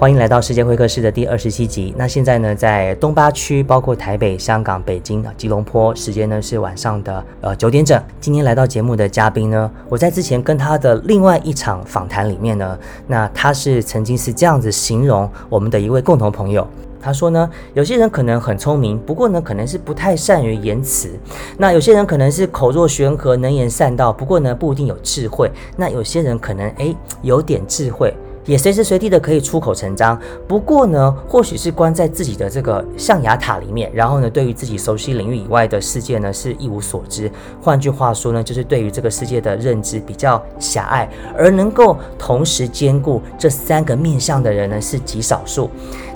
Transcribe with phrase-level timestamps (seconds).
[0.00, 1.92] 欢迎来到世界会客室的第二十七集。
[1.96, 8.00] 那现在呢，在东八区，包括台北、香港、北京、吉隆坡，时间呢是晚上的呃九点整。
[8.20, 16.64] 今天来到节目的嘉宾呢，我在之前跟他的另外一场访谈里面呢，那他是曾经是这样子形容我们的一位共同朋友。
[17.02, 21.08] 他说呢，有些人可能很聪明，不过呢，可能是不太善于言辞；
[21.56, 28.14] 那有些人可能是口若悬河、能言善道，不过呢，不一定有智慧；那有些人可能诶有点智慧。
[28.48, 37.30] 也随时随地的可以出口成章，不过呢，或许是关在自己的这个象牙塔里面，然后呢，对于自己熟悉领域以外的世界呢，是一无所知。
[37.60, 45.68] 换句话说呢，就是对于这个世界的认知比较狭隘，而能够同时兼顾这三个面向的人呢，是极少数。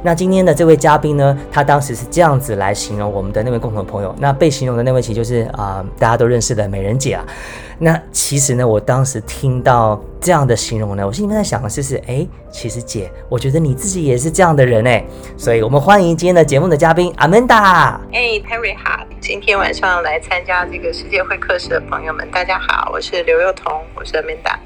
[0.02, 7.24] 那今天的这位嘉宾呢，他当时是这样子来形容我们的那位共同朋友，那被形容的那位其实就是啊，大家都认识的美人姐啊。
[7.84, 15.04] 那其实呢，我当时听到这样的形容呢，我心里面在想的是是，哎，其实姐，我觉得你自己也是这样的人哎，
[15.36, 17.98] 所以我们欢迎今天的节目的嘉宾 Amanda。
[18.12, 24.56] 哎，Terry 好，今天晚上来参加这个世界会客室的朋友们，大家好，我是刘幼彤，我是阿曼达。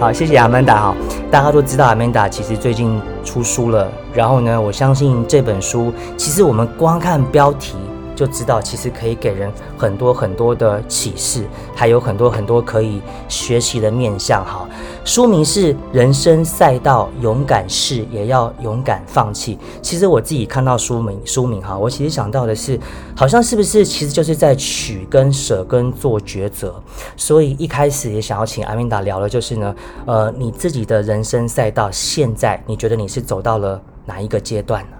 [0.00, 0.96] 好，谢谢阿曼达哈。
[1.30, 7.76] 大家都知道阿曼达其实最近出书了，然后呢，我相信这本书其实我们光看标题。
[8.20, 11.42] 就知道其实可以给人很多很多的启示，
[11.74, 13.00] 还有很多很多可以
[13.30, 14.44] 学习的面向。
[14.44, 14.68] 哈，
[15.06, 19.56] 书名是《人生赛道，勇敢试也要勇敢放弃》。
[19.80, 22.78] 其实我自己看到书名，书名哈，我其实想到的是，
[23.16, 26.74] 好像是不是其实就是在取跟舍跟做抉择。
[27.16, 34.99] 所以一开始也想要请阿明达聊的就是呢，呃，你自己的人生赛道，现在你觉得你是走到了哪一个阶段呢？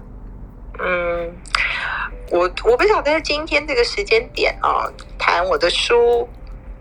[2.41, 6.27] 我我不晓得今天这个时间点啊，谈我的书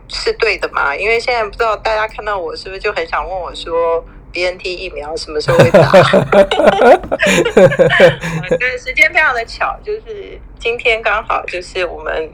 [0.09, 0.97] 是对的吗？
[0.97, 5.93] 因为现在不知道大家看到我是不是就很想问我说，B N T 疫苗什么时候会打？
[8.59, 12.31] 对，时间非常的巧，就是今天刚好就是我们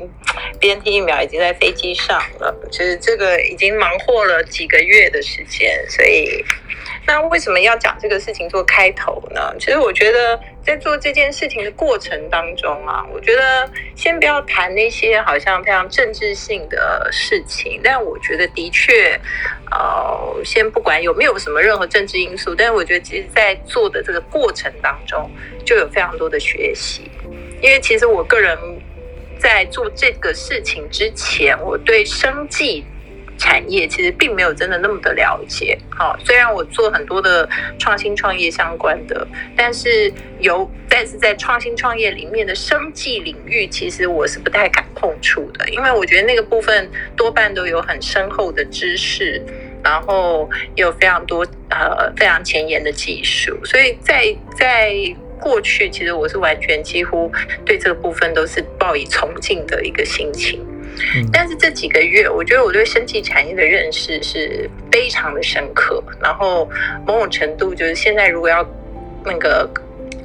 [0.60, 6.44] B N T 疫苗已经在飞机上了，就是这个已经忙活了几个月的时间，所以。
[7.06, 9.54] 那为什么要讲这个事情做开头呢？
[9.60, 19.18] 其实我觉得在做这件事情的过程当中啊，我觉得先不要谈那些好像非常政治性的事情，但我觉得的确，
[19.70, 25.30] 呃，先不管有没有什么任何政治因素，但是我觉得其实在做的这个过程当中
[25.64, 27.08] 就有非常多的学习，
[27.62, 28.58] 因为其实我个人
[29.38, 32.84] 在做这个事情之前，我对生计。
[33.38, 37.48] 产业其实并没有真的那么的了解，好，虽然我做很多的
[37.78, 39.26] 创新创业相关的，
[39.56, 49.42] 但是有，但是在创新创业里面的生计领域，其实我是不太敢碰触的，因为我觉得那个部分多半都有很深厚的知识，
[49.84, 54.94] 然后有非常多呃非常前沿的技术，所以在在
[55.38, 57.30] 过去，其实我是完全几乎
[57.64, 60.58] 对这个部分都是抱以崇敬的一个心情。
[61.32, 66.02] 但是这几个月，我觉得我对生技产业的认识是非常的深刻。
[66.20, 66.68] 然后
[67.06, 68.66] 某种程度，就是现在如果要
[69.24, 69.68] 那个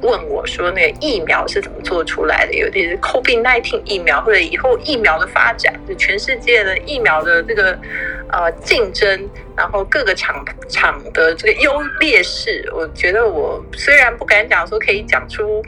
[0.00, 7.78] 问我说，那个疫苗是怎么做出来的，尤其是 COVID-19 疫苗，或者以后疫苗的发展，就全世界的疫苗的这个
[8.30, 15.62] 呃竞争，然后各个厂厂的这个优劣势，我觉得我虽然不敢讲说可以讲出。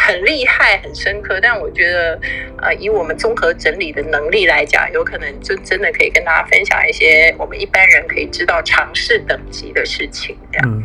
[0.00, 2.20] 很厉害，很深刻，但我觉得，
[2.62, 10.38] 呃，以我们综合整理的能力来讲，有可能就真的可以跟大家分享一些我们一般人可以知道尝试等级的事情。
[10.52, 10.82] 这样，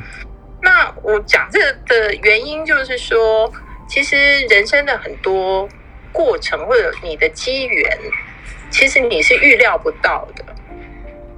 [0.64, 3.54] 那我讲这个的原因就是说，
[3.88, 4.18] 其实
[4.48, 5.70] 人生的很多
[6.12, 8.00] 过程或者你的机缘，
[8.72, 10.44] 其实你是预料不到的。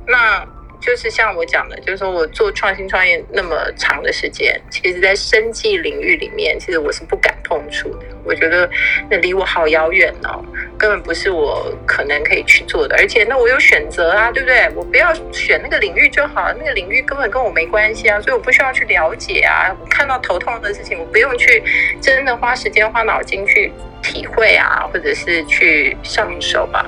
[0.08, 0.48] 那。
[0.86, 8.06] 就是像我讲的，就是说我做创新创业那么长的时间，其实，在生计领域里面，其实我是不敢碰触的。
[8.24, 8.70] 我觉得
[9.10, 10.46] 那离我好遥远哦，
[10.78, 12.96] 根本不是我可能可以去做的。
[12.98, 14.70] 而且，那我有选择啊，对不对？
[14.76, 19.76] 我不要选那个领域就好了，那个领域根本跟我没关系啊，所以我不需要去了解啊。
[19.90, 21.64] 看到头痛的事情，我不用去
[22.00, 23.72] 真的花时间花脑筋去
[24.04, 26.86] 体会啊，或者是去上手吧。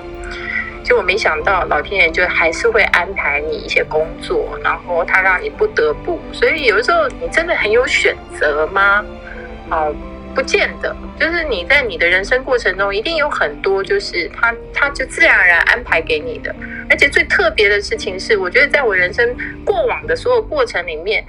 [0.88, 6.18] 结果没想到老天爷就还是会安排你一些工作，然后他让你不得不。
[6.31, 9.04] 所以有的时候你真的很有选择吗？
[9.69, 9.94] 哦，
[10.34, 10.95] 不见得。
[11.19, 16.56] 就是你在你的人生过程中，一定有很多就是他他就自然而然安排给你的。
[16.90, 19.36] 而且最特别的事情是，我觉得在我人生
[19.66, 21.22] 过往的所有过程里面，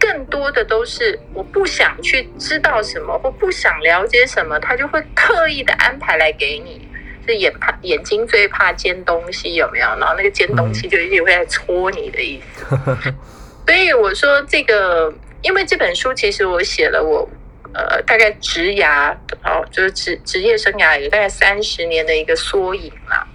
[0.00, 6.85] 更多的都是我不想去知道什么或不想了解什么，他就会特意的安排来给你。
[7.26, 9.86] 是眼怕眼睛最怕尖东西有没有？
[9.98, 12.76] 然后那个尖东西就一定会来戳你的意思。
[13.66, 15.12] 所以我说这个，
[15.42, 17.28] 因为这本书其实我写了我
[17.74, 19.12] 呃大概职涯
[19.42, 23.26] 哦，就是职职业生涯有大概三十年的一个缩影啦。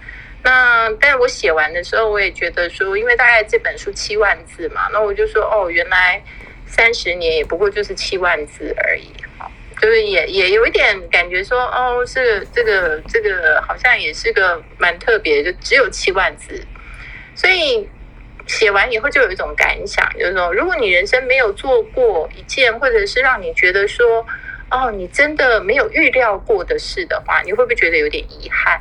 [0.43, 6.23] 那但是我写完的时候，我也觉得说，因为大概这本书七万字嘛，那我就说哦，原来
[6.65, 9.11] 三十年也不过就是七万字而已。
[9.81, 16.63] 就是也也有一点感觉说，哦，是这个这个好像也是个蛮特别，就只有七万字，
[17.33, 17.89] 所以
[18.45, 24.23] 写完以后就有一种感想，就是说，如果你人生没有做过一件，或者是让你觉得说，
[24.69, 28.79] 哦，你真的没有预料过的事的话，你会不会觉得有点遗憾？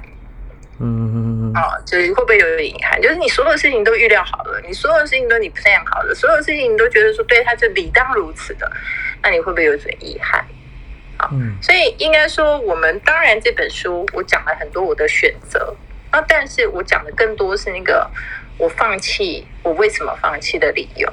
[0.81, 3.01] 嗯，啊，就是会不会有点遗憾？
[3.01, 8.71] 就是你所有事情都预料好了，你所有事情都你 plan 好了，所有事情你都觉得说，对，他是理当如此的，
[9.23, 10.45] 那你会不会有点遗憾？
[11.33, 15.75] 嗯，所以应该说，我们当然这本书我讲了很多我的选择
[16.13, 18.11] 那，但是我讲的更多是那个
[18.59, 21.09] 我放弃，我为什么放弃的理由。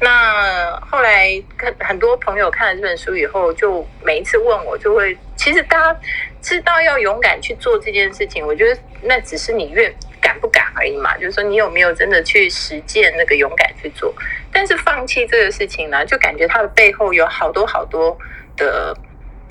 [0.00, 6.00] 那后来看很多朋友看了这本书以后，就每一次问我，就会其实大家
[6.40, 14.12] 知道要勇敢去做这件事情，我觉得那只是你愿敢不敢而已嘛，就是说你有没有真的去实践那个勇敢去做。
[14.52, 18.16] 但是放弃这个事情呢，就感觉它的背后有好多好多
[18.56, 18.96] 的。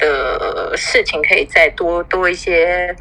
[0.02, 2.94] 的事情可以再多多一些，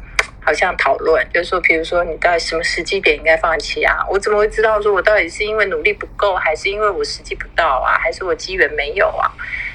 [0.45, 4.05] 好像讨论，就是说，比如说你到底什么时机点应该放弃啊？
[4.09, 9.27] 我怎么会知道说我到底是因为努力不够，还是因为我时机不到啊，还是我机缘没有啊？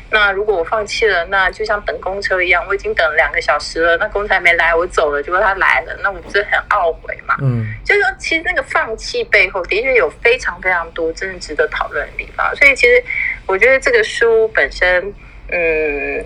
[0.08, 7.34] 那如果我放弃了，那就像等公车一样，我已经等了两个小时了，那公车还没来，我走了，结果他来了，那我不是很懊悔嘛？
[7.42, 12.54] 嗯，就是说，其实那个放弃背后的确有非常非常多真的值得讨论的地方。
[12.54, 13.02] 所以，其实
[13.46, 15.12] 我觉得这个书本身，
[15.50, 16.24] 嗯。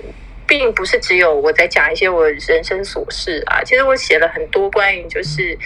[0.51, 5.57] 并不是只有我在讲一些我人生琐事啊，其实我写了很多关于就是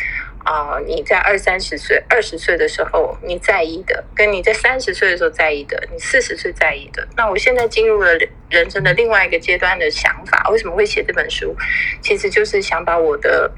[0.45, 7.09] 啊，你在二三十岁、二十岁的时候你在意的，跟你在三十岁的时候在意的，你四十岁在意的。
[7.17, 8.13] 那我现在进入了
[8.51, 11.57] 人生的另外一个阶段的想法，为什么会写这本书？
[12.03, 13.51] 其实就是想把我的。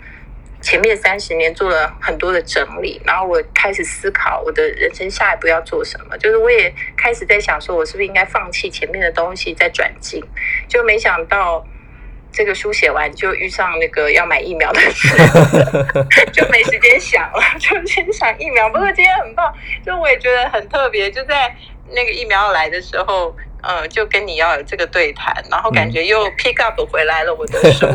[0.67, 6.19] 前面三十年做了很多的整理，然后我开始思考我的人生下一步要做什么。
[6.19, 10.21] 就是我也开始在想，说我是不是应该放弃前面的东西，再转进。
[10.67, 11.65] 就没想到
[12.33, 15.09] 这个书写完，就遇上那个要买疫苗的事，
[16.33, 18.69] 就没时间想了，就先想疫苗。
[18.71, 19.55] 不过今天很棒，
[19.85, 21.09] 就我也觉得很特别。
[21.09, 21.55] 就在
[21.93, 27.87] 那个疫苗来的时候，呃，就跟你要有这个对谈，然后感觉又 pick up 回来了我的书。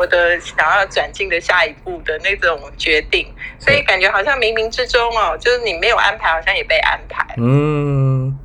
[0.00, 3.26] 我的想要转进的下一步的那种决定，
[3.58, 7.34] 所以感觉好像冥冥之中哦，就是你没有安排，好像也被安排。
[7.36, 8.39] 嗯，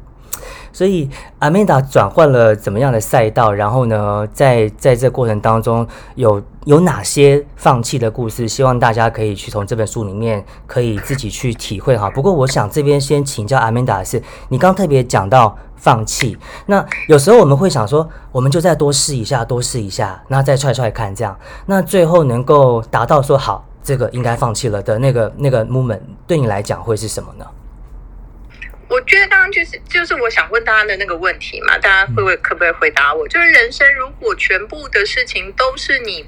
[0.75, 3.50] 所以阿曼达转换了怎么样的赛道？
[3.53, 8.46] 然后呢，在在这过程当中，有有哪些放弃的故事？
[8.46, 12.10] 希望大家可以去从这本书里面可以自己去体会哈。
[12.10, 15.58] 不过，我想这边先请教阿曼达的是，你刚特别讲到。
[15.77, 16.36] 放弃。
[16.65, 27.46] 那有时候我们会想说，我们就再多试一下，多试一下，那再踹踹看，这样，那最后能够达到说好，这个应该放弃了的那个那个 moment，对你来讲会是什么呢？
[28.88, 33.27] 我觉得刚刚就是就是我想问大家的那个问题嘛，大家会不会可不可以回答我？
[33.27, 36.25] 就是人生如果全部的事情都是你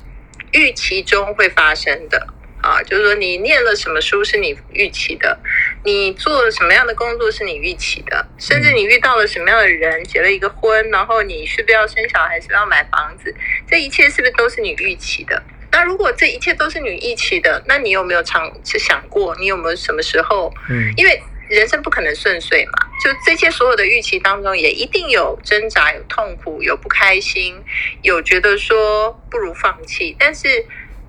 [0.51, 2.27] 预期中会发生的。
[2.59, 5.39] 啊，就是说你念了什么书是你预期的，
[5.85, 13.33] 你做了什么样的工作是你预期的，甚至你遇到了什么样的人，结了一个婚，然后你是不是要生小孩，是不是要买房子，
[13.69, 15.41] 这一切是不是都是你预期的？
[15.71, 20.51] 那如果这一切都是你预期的，那你有没有尝试想过，你有没有什么时候？
[20.67, 27.63] 嗯，因为人生不可能顺遂嘛，就这些所有的预期当中，也一定有挣扎、有痛苦、有不开心、
[28.01, 30.65] 有觉得说不如放弃，但是。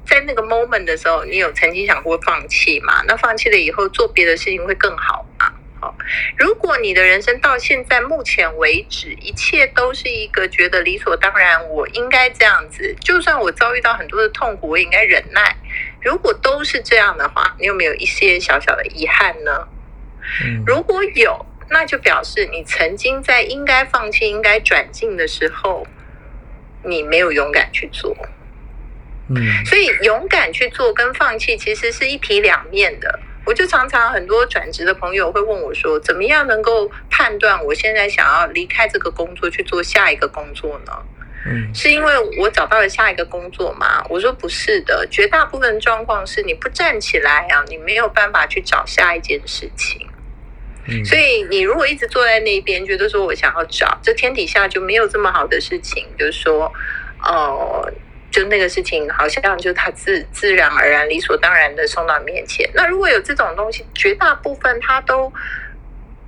[0.08, 3.02] 在那个 moment 的时候，你有曾经想过放弃吗？
[3.06, 5.52] 那放弃了以后做别的事情会更好吗？
[5.78, 5.94] 好，
[6.38, 15.54] 如果你的人生到现在目前为止，一切都是一个觉得理所当然，我应该这样子，就算我遭遇到很多的痛苦，我也应该忍耐。
[16.00, 19.68] 如果都是这样的话，你有没有一些小小的遗憾呢？
[20.66, 25.86] 如果有，那就表示你曾经在应该放弃、应该转进的时候，
[26.82, 28.16] 你没有勇敢去做。
[29.28, 33.20] 嗯，所以勇敢去做跟放弃其实是一体两面的。
[33.44, 40.92] 我就常常很多转职的朋友会问我说，怎么样能够判断我现在想要离开这个工作去做下一个工作呢？
[41.46, 44.04] 嗯，是因为我找到了下一个工作吗？
[44.10, 50.06] 我说不是的，绝大部分状况是你不站起来啊，你没有办法去找下一件事情。
[51.04, 56.72] 所以你如果一直坐在那边，觉得说我想要找，这天底下就没有这么好的事情，就是说，
[57.22, 57.92] 呃。
[58.30, 62.68] 就那个事情，好像就他自自然而然、理所当然的送到面前。
[62.74, 65.32] 那如果有这种东西，绝大部分他都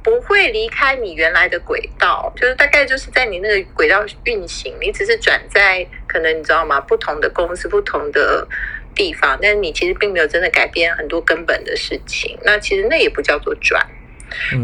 [0.02, 6.80] 不会离开你原来的轨道，就是大概就是在你那个轨道运行，你只是转在可能你知道吗？
[6.80, 8.48] 不同的公司、不同的
[8.94, 12.38] 地方，但是你其实并没有真的改变很多根本的事情。
[12.44, 13.86] 那其实那也不叫做转。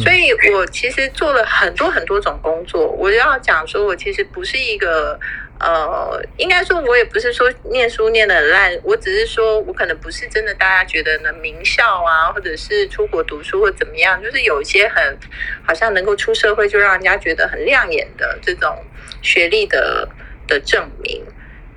[0.00, 2.86] 所以我其实做了很多很多种工作。
[2.86, 5.18] 我要讲说，我其实不是一个。
[5.58, 15.18] 呃，应该说，我也不是说念书念的很烂，我只是说我可能不是真的大家觉得呢名校啊，或者是出国读书或怎么样，就是有一些很
[15.66, 18.84] 好像能够出社会就让人家觉得很亮眼的这种
[19.22, 20.06] 学历的
[20.46, 21.24] 的证明。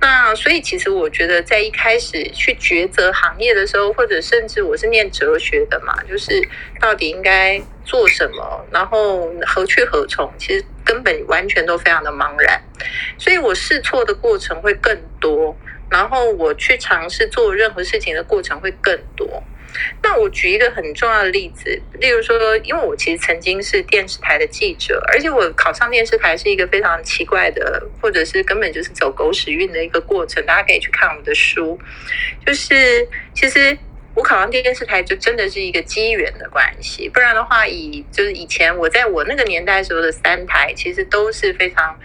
[0.00, 6.40] 那所以其实我觉得，在一开始去抉择行业的时候，或者甚至我是念哲学的嘛，就是
[6.80, 12.58] 到底应该做什么，然后何去何从，其实根本完全都非常的茫然。
[13.18, 15.54] 所以我试错的过程会更多，
[15.90, 19.42] 然后我去尝试做任何事情的过程会更多。
[20.02, 30.44] 那我举一个很重要的例子，例如说，因为我其实曾经是电视台的记者，而且我考上电视台是一个非常奇怪的，或者是根本就是走狗屎运的一个过程。
[30.46, 31.78] 大家可以去看我们的书，
[32.44, 33.76] 就是其实
[34.14, 41.98] 我考上电视台就真的是一个机缘的关系，不然的话，以就是以前我在我那个年代时候的三台，其实都是非常。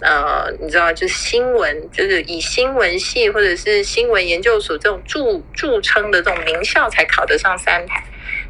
[0.00, 8.04] 呃，你知道，就是新闻，就是以新闻系或者是新闻研究所这种著著称的这种名校才考得上三台。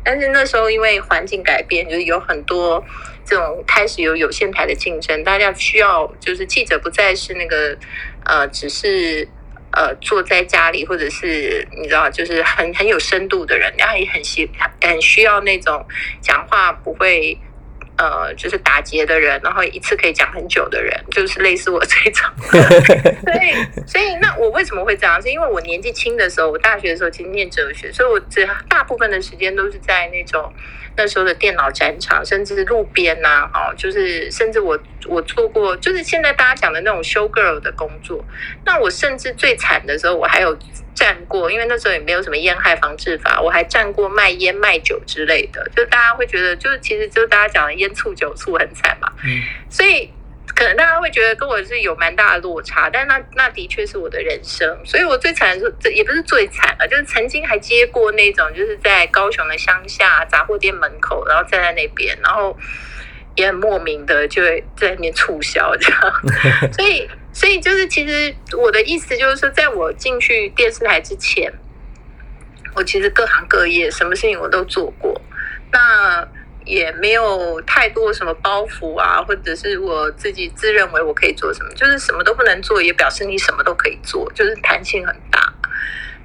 [0.05, 2.85] 但是那时候因为环境改变，就是有很多
[3.25, 7.77] 这种开始有有线台的竞争，大家需要就是记者不再是那个
[8.25, 9.27] 呃，只是
[9.73, 14.49] 呃坐在家里或者是你知道，就是很很有深度的人，然后也很需
[14.83, 15.87] 很需要那种
[16.21, 17.39] 讲话不会。
[17.99, 22.25] 呃，就是打劫的人，然后一次可以讲很久的人，就是类似我这种。
[22.49, 25.21] 所以， 所以那我为什么会这样？
[25.21, 30.53] 是因为我年纪轻的时候，我大学的时候其实念哲学，所以我这大部分的时间都是在那种
[30.97, 34.79] 那时候的电脑展场，甚至是路边呐，哦，就是甚至我
[35.09, 38.25] 我做过，就是现在大家讲的那种 show girl 的工作。
[38.65, 40.57] 那我甚至最惨的时候，我还有。
[40.99, 49.41] 站过，因为那时候也没有什么烟害防治法，我还站过卖烟卖酒之类的，就大家会觉得，就是其实就大家讲的烟醋酒醋很惨嘛，嗯，
[49.71, 50.11] 所以
[50.57, 62.59] 可能大家会觉得跟我是有蛮大的落差，但那那的确是我的人生，所以我最惨的是这也不是最惨了，就是曾经还接过那种就是在高雄的乡下杂货店门口，然后站在那边，然后
[63.37, 66.13] 也很莫名的就会在那边促销这样，
[66.75, 67.09] 所以。
[67.39, 71.53] 所以就是，其实我的意思就是说，在我进去电视台之前，
[72.75, 75.23] 我其实各行各业什么事情我都做过，
[75.71, 76.27] 那
[76.65, 85.55] 也没有太多什么包袱啊，或者是我自己自认为我可以做什么，就是什么都不能做，也表示你什么都可以做，就是弹性很大。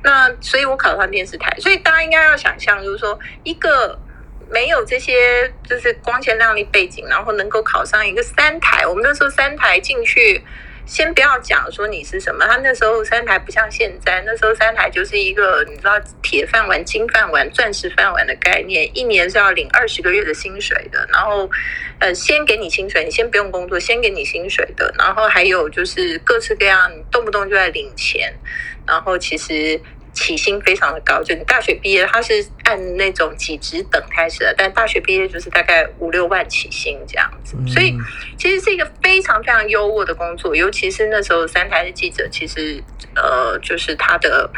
[0.01, 3.96] 那所以我考上电视台，所以大家应该要想象，就是说一个
[4.50, 10.43] 没有这些就是光鲜亮丽背景，然后能够考上一个三台，我们那时候三台进去。
[10.86, 21.08] 先不要讲说你是什么，他那时候三台不像现在，那时候三台就是一个你知道铁饭碗、金饭碗、钻石饭碗的概念，一年是要领二十个月的薪水的。
[21.12, 21.50] 然后，
[22.00, 24.94] 呃，先给你薪水，你先不用工作，先给你薪水的。
[24.98, 28.34] 然后还有就是各式各样，动不动就在领钱。
[28.86, 29.80] 然后其实。
[30.13, 37.93] 起薪非常的高，就你大学毕业，他是按那种几职等开始的，但大学毕业就是大概五六万起薪这样子，所以
[38.38, 42.82] 其实是一个非常非常优渥的工作，尤其是那时候三台的记者，其实
[43.15, 44.50] 呃，就是他的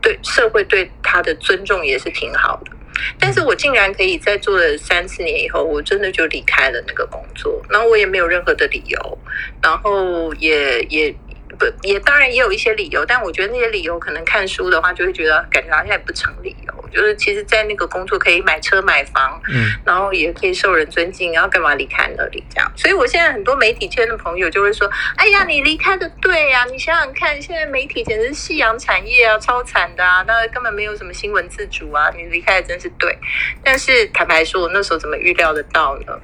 [0.00, 2.72] 对社会对他的尊重也是挺好的。
[3.18, 9.18] 但是我竟然可以在做了三四年以后，我真的就离开了那个工作，然后我也没有任何的理由，
[9.62, 11.14] 然后也也。
[11.54, 16.74] 不，也当然也有一些理由，但我觉得那些理由可能看书的话，就会觉得感觉好像也不成理由。
[16.92, 22.70] 就是其实，在那个工作可以买车买房，嗯，然后也可以受人尊敬，然后干嘛离开那里这样？
[22.76, 33.18] 所以我现在很多媒体圈的朋友就会说：“哎呀，你离开的对呀，你想想看，现在媒体简直是夕阳产业啊，超惨的啊，那根本没有什么新闻自主啊，你离开的真是对。”
[33.64, 36.16] 但是坦白说，我那时候怎么预料得到呢？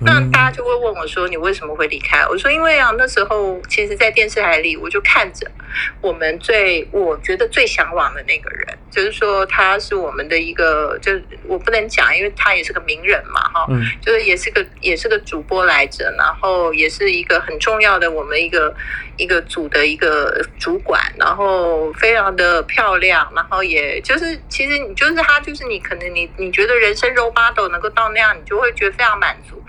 [0.00, 5.50] 那大家就会问我说：“你为什么会离开？”我说：“因为啊，那时候其实，在电视台里，我就看着
[6.00, 11.12] 我们最我觉得最向往的那个人，就是说他是我们的一个，就
[11.46, 13.66] 我不能讲，因为他也是个名人嘛，哈，
[14.00, 18.74] 就是也是个也是个主播来着，然后也是一个很重要的我们一个
[19.16, 29.60] 一个组的一个主管，然后非常的漂亮，然后也就是其实你就是他，就是你可能你你觉得人生 role model 能够到那样，你就会觉得非常满足。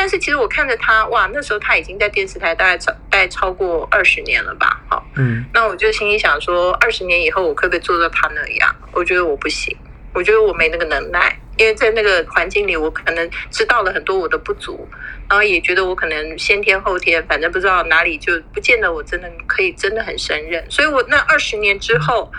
[0.00, 8.74] 但是其实我看着他，哇，那时候他已经在电视台大概超大概超过二十年了吧，好，嗯，那我就心里想说，二十年以后我可不可以做到他那样？
[8.92, 9.76] 我觉得我不行，
[10.14, 14.88] 我觉得我没那个能耐，因为在那个环境里，我可能知道了很多我的不足，
[15.28, 22.32] 然后也觉得我可能先天后天，反正不知道哪里就不见得我真的可以真的很胜任，所以我那二十年之后，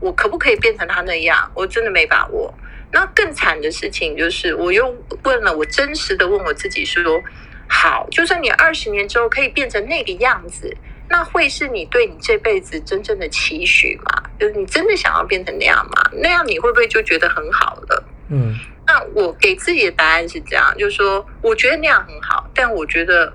[0.00, 1.50] 我可不可以变成他那样？
[1.54, 2.54] 我真的没把握。
[2.94, 7.20] 那更惨的事情就是，我又问了，我真实的问我自己说：
[7.68, 10.72] 好，就算你二十年之后可以变成那个样子，
[11.08, 14.22] 那会是你对你这辈子真正的期许吗？
[14.38, 16.08] 就是你真的想要变成那样吗？
[16.12, 18.04] 那样你会不会就觉得很好了？
[18.30, 18.54] 嗯，
[18.86, 23.32] 那我给自己的答案是这样，就是说，我觉得那样很好，但我觉得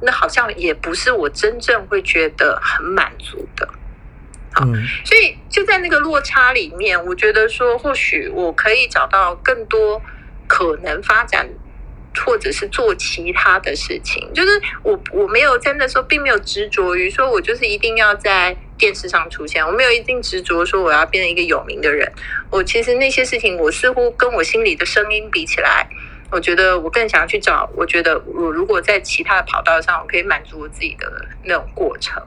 [0.00, 3.68] 那好像也不是我真正会觉得很满足的。
[4.54, 4.64] 好，
[5.04, 10.00] 所以就在那个落差里面，我觉得说，或许我可以找到更多
[10.46, 11.48] 可能发展，
[12.24, 14.32] 或者是做其他的事情。
[14.32, 22.12] 就是我我没有在那时候，并没有执着于说我就是一定要在电视上出现，我没有一定执着说我要变成一个有名的人。
[22.50, 25.88] 我其实那些事情，我似乎跟我心里的声音比起来，
[26.30, 27.68] 我觉得我更想要去找。
[27.74, 32.22] 我觉得我如果在其他的跑道上，我可以满足我自己的那种过程。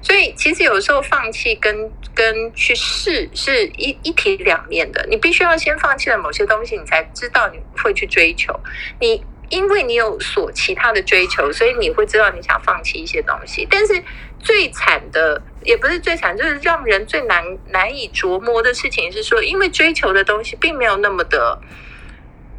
[0.00, 5.06] 所以，其实有时候放弃跟跟去试是一一体两面的。
[5.08, 8.58] 你必须要先放弃了某些东西，你才知道你会去追求。
[9.00, 13.66] 你因为你有所其他的追求，所以你会知道你想放弃一些东西。
[13.70, 14.02] 但是
[14.40, 21.60] 最惨的也不是最惨，就是让人最难难以琢磨的事情是说，因为追求的东西并没有那么的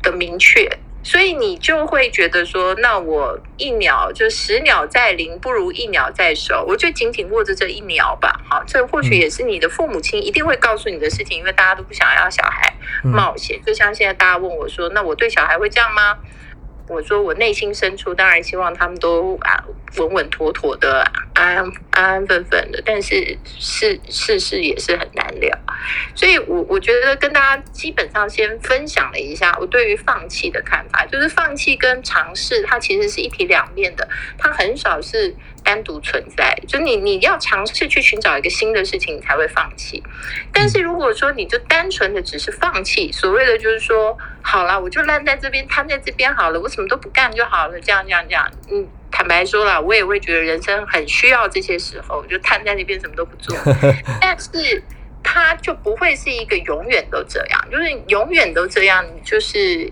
[0.02, 0.80] 的明确。
[1.04, 6.66] 所以你就会觉得说，那我一秒就十秒在林，不如一秒在手。
[6.68, 8.40] 我就紧紧握着这一秒吧。
[8.50, 13.62] 好，这或许也是你的父母亲一定会告诉你的事情，因为大家都不想要小孩冒险。
[13.66, 16.18] 就像现在大家问我说，那我对小孩会这样吗？
[16.88, 19.64] 我说，我内心深处当然希望他们都啊
[19.98, 25.58] 稳稳妥妥的、安安安分分的，但是事事事也是很难料，
[26.14, 35.36] 所以我我觉得跟大家基本上先分享了一下我对于放弃的看法，就是放弃跟尝试它其实是一体两面的，它很少是。
[35.66, 40.04] 单独存在，就你你要尝试去寻找一个新的事情，你才会放弃。
[40.52, 48.52] 但是如果说你就单纯的只是放弃，所谓的就是说，好了，我就烂在这边，瘫在这边好了，我什么都不干就好了，这样这样这样。
[48.70, 53.56] 嗯，坦白说了，我也会觉得人生很需要这些时候，就瘫在那边什么都不做。
[54.20, 54.84] 但是
[55.24, 59.90] 他就不会是一个永远都这样，就是永远都这样，就是。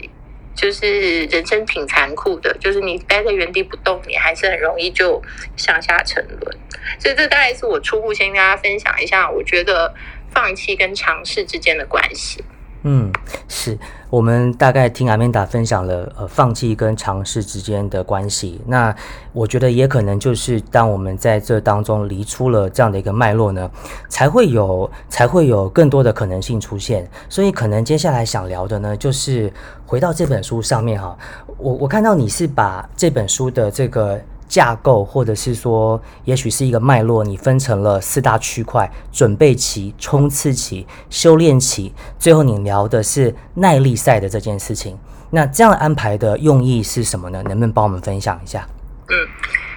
[0.53, 5.19] 就是人生挺残酷的，就是你待在原地不动，你还是很容易就
[5.55, 6.57] 向下沉沦。
[6.99, 9.95] 所以这大概是我初步先跟大家分享一下，我觉得
[10.29, 12.43] 放弃跟尝试之间的关系。
[12.83, 13.11] 嗯，
[13.47, 13.77] 是
[14.09, 18.59] 我们大概听阿曼达分享了呃放弃跟尝试之间的关系。
[18.65, 18.95] 那
[19.33, 23.69] 我觉得也可能就是当我们在这当中离出了这样的一个脉络呢，
[24.09, 27.07] 才会有才会有更多的可能性出现。
[27.29, 29.53] 所以可能接下来想聊的呢，就是
[29.85, 31.15] 回到这本书上面哈。
[31.57, 34.19] 我我看到你是把这本书的这个。
[34.51, 44.99] 架构，或者是说，也许是一个脉络，你分成了四大区块：准备期、冲刺期、修炼期，最后你聊的是耐力赛的这件事情。
[45.29, 47.41] 那这样安排的用意是什么呢？
[47.43, 48.67] 能不能帮我们分享一下？
[49.07, 49.15] 嗯，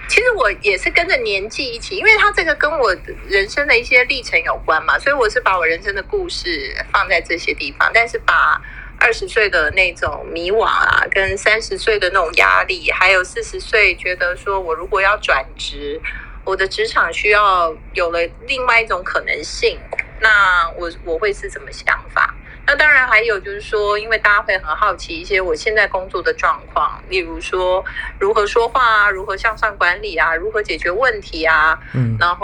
[0.09, 2.93] 其实我也是跟着年纪一起，因为它这个跟我
[3.29, 8.61] 人生的一些历程有关嘛，所以我是把我人生的故事放在这些地方，但是把。
[9.05, 16.01] 二十岁的那种迷惘啊，跟三十岁的那种压力，还有四十岁觉得说我如果要转职，
[16.43, 19.79] 我的职场需要有了另外一种可能性，
[20.19, 22.34] 那我我会是什么想法？
[22.67, 27.85] 那当然还有就是说，因为大家会很好奇一些我现在工作的状况，例如说
[28.19, 32.39] 如何说话啊，如何向上管理啊，如何解决问题啊，嗯，然后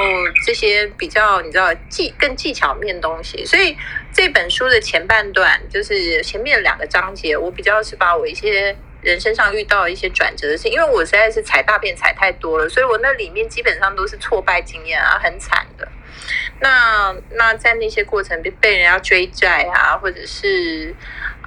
[0.46, 3.44] 这些比较你知道技更技巧面东西。
[3.46, 3.76] 所以
[4.14, 15.88] 这本书的前半段就是前面两个章节，我比较是把我一些人身上遇到一些转折的事，因为我实在是踩大便踩太多了，所以我那里面基本上都是挫败经验啊，很惨的。
[16.60, 20.94] 那那在那些过程被被人家追债啊，或者是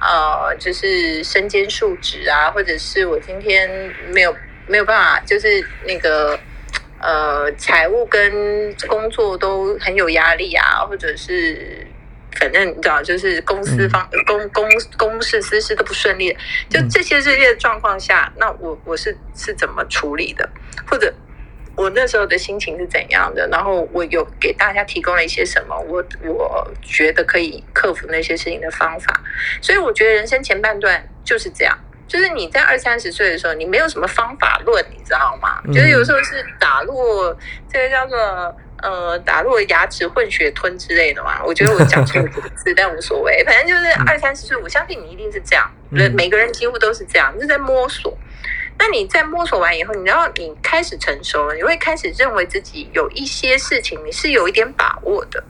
[0.01, 3.69] 呃，就是身兼数职啊，或者是我今天
[4.13, 4.35] 没有
[4.67, 6.39] 没有办法，就是那个
[6.99, 11.87] 呃，财务跟工作都很有压力啊，或者是。
[12.37, 14.67] 反正你知道，就是公司方公公
[14.97, 16.35] 公事私事都不顺利，
[16.69, 20.49] 就这些这些状况下，那我我是是怎么处理的，
[20.85, 21.13] 或者
[21.75, 23.47] 我那时候的心情是怎样的？
[23.51, 25.77] 然后我有给大家提供了一些什么？
[25.87, 29.21] 我我觉得可以克服那些事情的方法。
[29.61, 35.61] 所以我觉得人生前半段就是这样，就是你在二三十岁的时候，你没有什么方法论，你知道吗？
[35.73, 37.37] 就是有时候是打落
[37.71, 38.55] 这个叫做。
[38.83, 48.15] 呃，打落牙齿混血吞之类的嘛，我觉得我讲错几个字， 但无所谓，反正就是二三十岁，我相信你一定是这样，人每个人几乎都是这样，是在摸索。
[48.77, 55.43] 那你在摸索完以后，你要你开始成熟了，你会开始认为自己有一些事情你是有一点把握的，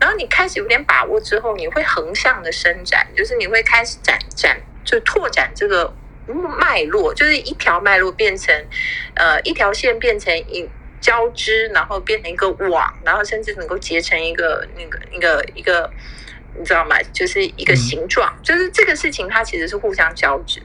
[0.00, 5.92] 然后你开始有点把握之后，你会横向的伸展，就是你会开始展展，就拓展这个
[6.58, 8.54] 脉络，就是一条脉络变成
[9.14, 10.68] 呃一条线变成一。
[10.98, 15.88] 交织，然后变成一个网，然后甚至能够结成一个那个一个一个，
[16.58, 16.96] 你知道吗？
[17.12, 20.60] 就是一个形状，就是这个事情它其实是互相交织。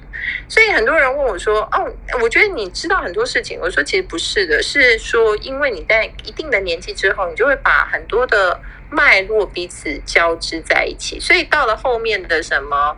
[0.47, 12.97] 所以很多人问我说：“哦，我觉得你知道很多事情。”我说：“其实不是的，是说因为你在一定的年纪之后，你就会把很多的脉络彼此交织在一起，所以到了后面的什么。”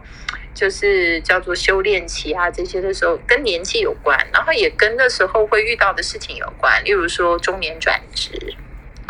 [0.55, 6.79] 就是叫做修炼期啊，这些的时候跟年纪有关，然后也跟那时候会遇到的事情有关。
[6.85, 8.31] 例如说中年转职，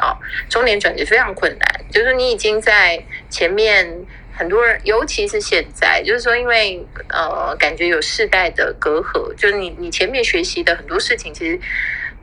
[0.03, 0.17] 哦，
[0.49, 3.87] 中年转职非常困难，就是你已经在前面
[4.35, 11.59] 很多人，尤其是现在，就是说因为呃，感觉有世代的隔阂，就是你你前面学习的很多事情，其实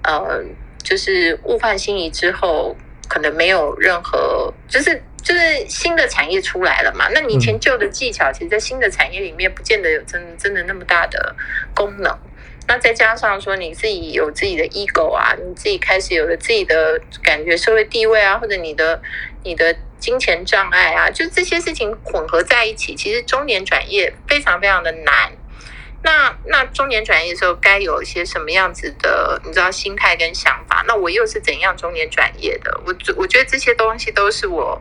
[0.03, 0.43] 呃，
[0.83, 2.77] 就是物换星移之后，
[3.09, 5.03] 可能没有任何就是。
[5.23, 7.07] 就是新的产业出来了嘛？
[7.12, 11.37] 那你以前旧的技巧，其实，在新的产业里面，不见得有真真的那么大的
[11.75, 12.11] 功能。
[12.70, 19.02] 那再加上说，你自己有自己的 ego 啊，你自己开始有了自己的感觉社会地位啊，或者你的
[19.42, 25.33] 你的金钱障碍啊，就这些事情混合在一起，其实中年转业非常非常的难。
[26.02, 30.82] 那那中年转业的时候，该有一些什么样子的，你知道心态跟想法？
[30.88, 32.80] 那我又是怎样中年转业的？
[32.86, 34.80] 我我觉得这些东西都是我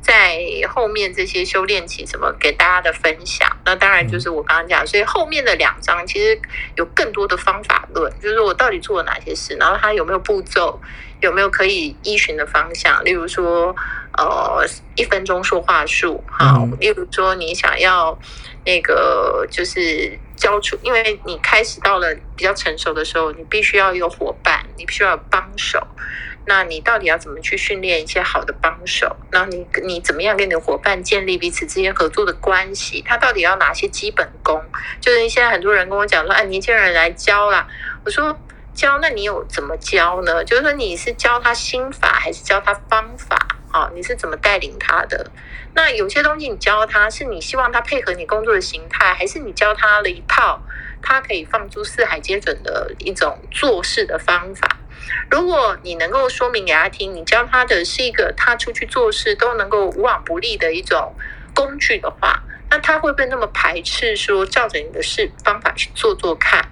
[0.00, 3.46] 在后面这些修炼期怎么给大家的分享。
[3.66, 6.40] 那当然就是我刚刚讲，所以后面的两章其实
[6.76, 10.80] 有更多的方法论，就是我到底做了哪些事，然后它有没有步骤，
[11.20, 13.04] 有没有可以依循的方向？
[13.04, 13.76] 例如说，
[14.16, 18.18] 呃，一分钟说话术，好，例如说你想要
[18.64, 20.18] 那个就是。
[20.36, 25.86] 交出，因为你开始到了比较成熟的时候，你必须要有伙伴，你必须要有帮手。
[26.46, 29.16] 那你到底要怎么去训练一些好的帮手？
[29.32, 33.02] 那你你怎么样跟你的伙伴建立彼此之间合作的关系？
[33.06, 34.62] 他到底要哪些基本功？
[35.00, 37.66] 就是现在很多人跟我讲说，哎，年轻人来教啦。
[38.04, 38.38] 我说
[38.74, 40.44] 教，那你有怎么教呢？
[40.44, 43.38] 就是说你是教他心法，还是教他方法？
[43.74, 45.32] 啊，你是怎么带领他的？
[45.74, 50.62] 那有些东西你教他是你希望他配合你工作的形态，还是你教他了一套
[51.02, 54.78] 他可以放诸四海皆准的一种做事的方法？
[55.28, 61.12] 如果你能够说明给他听，你教他的是一个他出去做事都能够无往不利的一种
[61.52, 66.70] 工具的话，那他会不会那么排斥说照着你的事方法去做做看？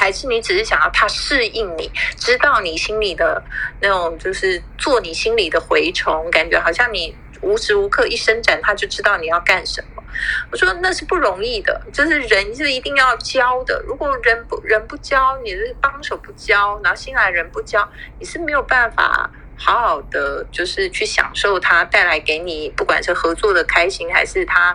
[0.00, 3.42] 还是你只是想要他适应你，知道你心里的
[3.82, 10.02] 那种，就是做你心里的蛔虫，感觉好像你无时无刻一伸展，他就知道你要干什么。
[10.50, 13.82] 我说那是不容易的，就是人是一定要教的。
[13.86, 17.86] 如果人不人不教，你是帮手不教，然后新来人不教，
[18.18, 24.74] 你是没有办法好好的，就是去享受他带来给你，不管是合作的开心，还是他。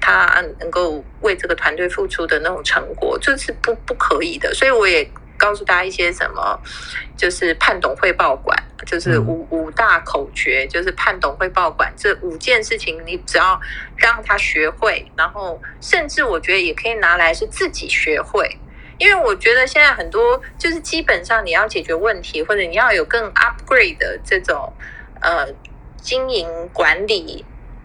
[0.00, 4.52] 他能够为这个团队付出的那种成果，这是不不可以的。
[4.54, 6.58] 所以我也告诉大家一些什么，
[7.16, 13.60] 就是判懂汇报管，就是五五大口诀，就是判懂汇报管这五件事情，你只要
[13.96, 18.58] 让他学会，然后甚至我觉得也可以拿来是自己学会，
[18.98, 24.72] 因为我觉得现在很多就是基本上你要解决问题，或者你要有更 upgrade 的这种
[25.20, 25.46] 呃
[25.96, 27.44] 经营管理，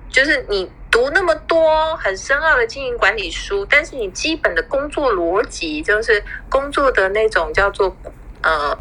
[0.10, 0.72] 就是你。
[0.96, 7.94] 读那么多很深奥的经营管理书，但是你基本的工作逻辑，就是工作的那种叫做
[8.42, 8.78] 呃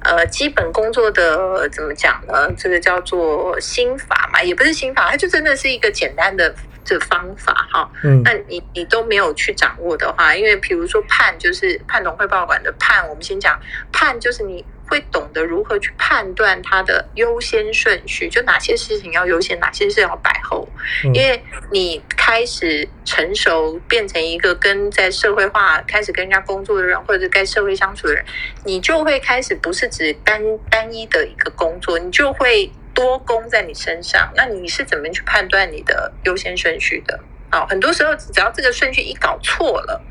[0.00, 2.52] 呃基本工作的怎么讲呢？
[2.58, 6.54] 这个叫做心法嘛，也不是心法，它就真的是一个简单的
[6.94, 13.60] 的方法哈，嗯，那你你都没有去掌握的话，因为比如说判就是判农会报馆的判，我们先讲
[13.92, 20.68] 判就是你会懂得如何去判断它的优先顺序，就哪些事情要优先，哪些事要摆后，
[21.12, 28.24] 因为你开始成熟，变成一个跟在社会化开始跟人家工作的人，或者是跟社会相处的人，
[28.64, 32.70] 你就会开始不是只单单一的一个工作，你就会。
[32.96, 37.20] 多功在你身上，那你是怎么去判断你的优先顺序的？
[37.50, 40.02] 啊，很多时候只要这个顺序一搞错了，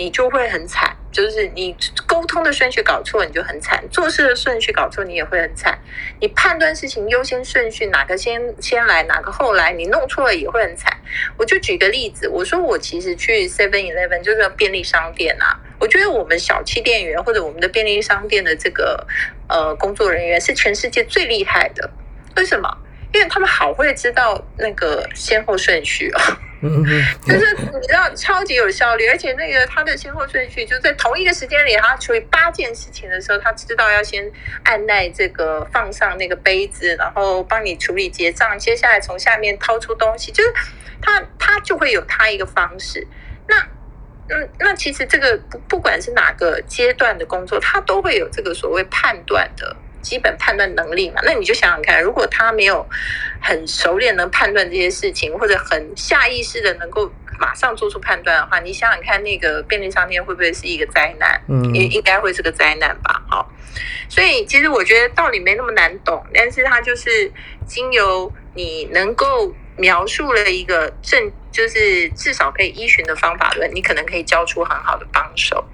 [0.00, 0.96] 你就会很惨。
[1.12, 5.76] 就是你沟通的顺序搞错，你就很惨；做事的顺序搞错，你也会很惨。
[6.20, 10.96] 你判断事情优先顺序哪个先先来，哪个后来，你弄错了也会很惨。
[11.36, 19.06] 我就举个例子，我说我其实去 Seven Eleven 就是便利商店啊，我觉得我们小气店员或者我们的便利商店的这个
[19.48, 21.90] 呃工作人员是全世界最厉害的。
[22.36, 22.70] 为什么？
[23.12, 26.38] 因为他们好会知道那个先后顺序啊，
[27.26, 34.30] 就是你知道超级有效率，而且那个他的先后顺序就在同一个时间里，他处理八件事情的时候，他知道要先
[34.62, 40.52] 按耐这个放上那个杯子，然后帮你处理结账，接下来从下面掏出东西，就是
[41.02, 43.06] 他他就会有他一个方式。
[43.48, 43.56] 那
[44.32, 49.74] 嗯，那其实这个不不管是哪个阶段的工作，他都会有这个所谓判断的。
[50.00, 52.86] 基本判断能力嘛，那你就想想看，如果他没有
[53.40, 61.40] 很熟练能判断这些事情，或者很下意识的能够马上做出判断的话，你想想看，那个便利商店会不会是一个灾难？
[61.48, 63.22] 嗯，应应该会是个灾难吧？
[63.28, 63.50] 好，
[64.08, 67.32] 所以其实我觉得道理没那么难懂，但是它就是
[67.66, 69.54] 经由你能够。
[69.76, 75.64] 描述了一个正，就是至少可以依循的方法论，你可能可以交出很好的帮手。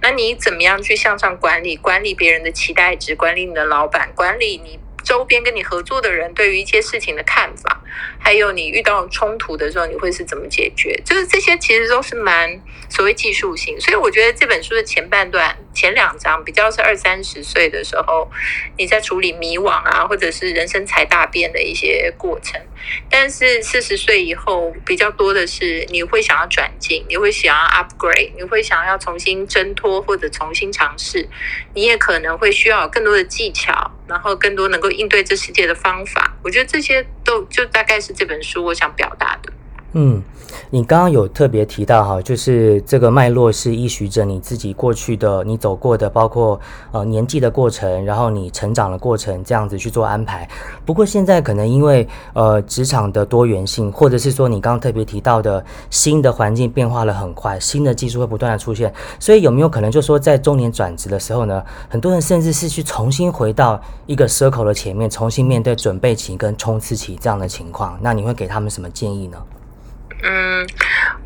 [0.00, 4.78] 那你怎么样去向上管理，管理别人的期待值，管理你的老板，管理你？
[5.02, 7.80] 周边跟你合作的人对于一些事情的看法，
[8.18, 11.00] 还有你遇到冲突的时候，你会是怎么解决？
[11.04, 13.80] 就是这些其实都是蛮所谓技术性。
[13.80, 18.30] 所以我觉得这本书的前半段、前两章比较是二三十岁的时候
[18.76, 22.60] 你在处理迷惘啊，或者是人生才大变的一些过程。
[23.10, 31.28] 但是四十岁以后比较多的是你会想要转进，你会想要 upgrade，你会想要重新挣脱或者重新尝试。
[31.74, 33.90] 你也可能会需要更多的技巧。
[34.10, 39.52] 然后更多能够应对这世界的方法，我觉得这些都就大概是这本书我想表达的。
[39.92, 40.22] 嗯。
[40.72, 50.48] 你刚刚有特别提到哈，就是这个脉络是依循着你自己过去的你走过的，包括呃年纪的过程，然后你成长的过程这样子去做安排。
[50.84, 67.96] 不过现在可能因为呃职场的多元性，或者是说你刚刚特别提到的新的环境变化了很快，新的技术会不断的出现，所以有没有可能就说在中年转职的时候呢，很多人甚至是去重新回到一个 circle 的前面，重新面对准备期跟冲刺期这样的情况？
[68.02, 69.38] 那你会给他们什么建议呢？
[70.22, 70.68] 嗯，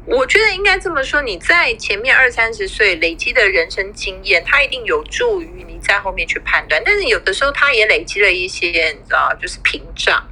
[0.06, 6.80] 我觉得应该这么说，你在前面二三十岁累积的人生经验，它一定有助于你在后面去判断。
[6.84, 10.24] 但是有的时候，它也累积了一些，你知道，就是屏障，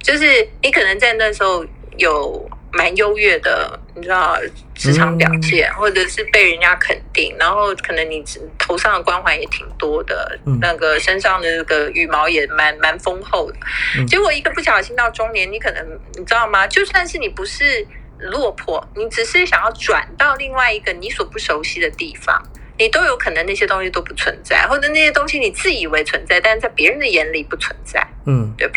[0.00, 4.38] 就是你可能在那时候有蛮优越的，你知道，
[4.76, 8.22] 职场表现，或者是被人家肯定，然后可能你
[8.58, 13.58] 头上的光环也挺多的，那个身上的那个羽毛也蛮蛮丰厚的。
[14.06, 16.64] 结果一个不小心到中年，你可能你知道吗？
[16.68, 17.84] 就算是你不是。
[18.18, 22.42] 落魄，你只是想要转到另外一个你所不熟悉的地方，
[22.78, 28.74] 你都有可能那些东西都不存在，或者那些东西你自以为存在，但是在别人的眼里不存在，嗯，对吧？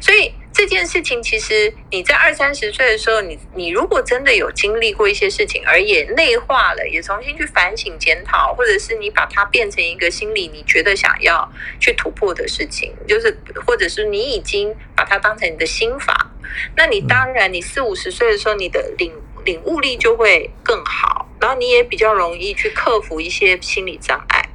[0.00, 16.32] 所以这件事情其实你在二三十岁的时候，你你如果真的有经历过一些事情，而也内化了，也重新去反省检讨，或者是你把它变成一个心理你觉得想要去突破的事情，就是或者是你已经把它当成你的心法。
[16.76, 19.12] 那你当然，你四五十岁的时候，你的领
[19.44, 24.48] 领悟力就会更好，然后你也比较容易去克服一些心理障碍。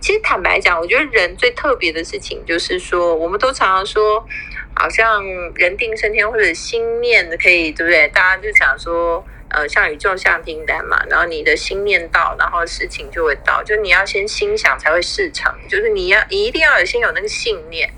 [0.00, 4.26] 其实坦白讲，我觉得人最特别的事情就是说，我们都常常说，
[4.74, 8.08] 好像人定胜天或者心念可以，对不对？
[8.08, 17.90] 大家就想说，呃，像宇宙下订单嘛，然后你的心念到，然后事情就会到，就你要先心想才会事成，就是你要一定要有先有那个信念。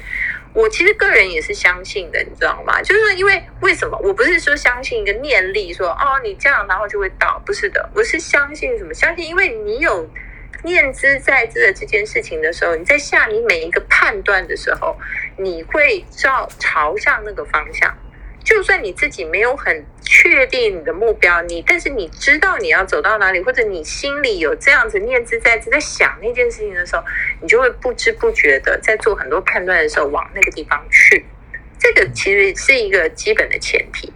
[0.52, 2.80] 我其实个人也是相信的，你知道吗？
[2.80, 3.98] 就是因为为什么？
[4.02, 8.94] 我不是说相信一个念力，说哦你这样然后就会到，不是的，我是相信什么？
[8.94, 10.08] 相信因为你有
[10.64, 14.96] 念之在之的这件事情的时候，你在下你每一个判断的时候，
[15.36, 17.96] 你会照朝向那个方向。
[18.42, 27.02] 就算你自己没有很确定你的目标，你但是你知道你要走到哪里，或者你心里有这样子念之在之，在想那件事情的时候，
[27.40, 31.24] 你就会不知不觉的在做很多判断的时候往那个地方去。
[31.78, 34.12] 这个其实是一个基本的前提。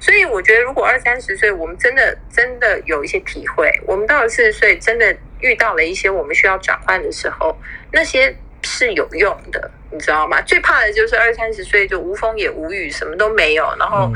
[0.00, 7.56] 所以我觉得，如果二三十岁，我们真的真的有一些体会，我们到了四十岁，真的遇到了一些我们需要转换的时候，
[7.92, 10.40] 那些是有用的，你知道吗？
[10.42, 14.10] 最怕的就是二三十岁就无风也无雨，什么都没有，然后。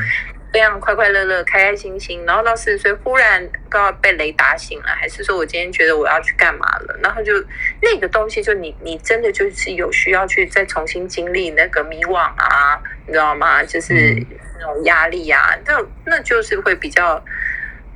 [0.53, 6.99] 这样快快乐乐、开开心心，然后到四十岁忽然都要被雷打醒了，还是说我今天觉得我要去干嘛了？
[7.03, 7.33] 然后就
[7.83, 13.63] 那个东西，就你你真的就是有需要去再重新经历那个迷惘啊，你知道吗？
[13.65, 13.93] 就是
[14.59, 17.23] 那种压力啊，那那就是会比较，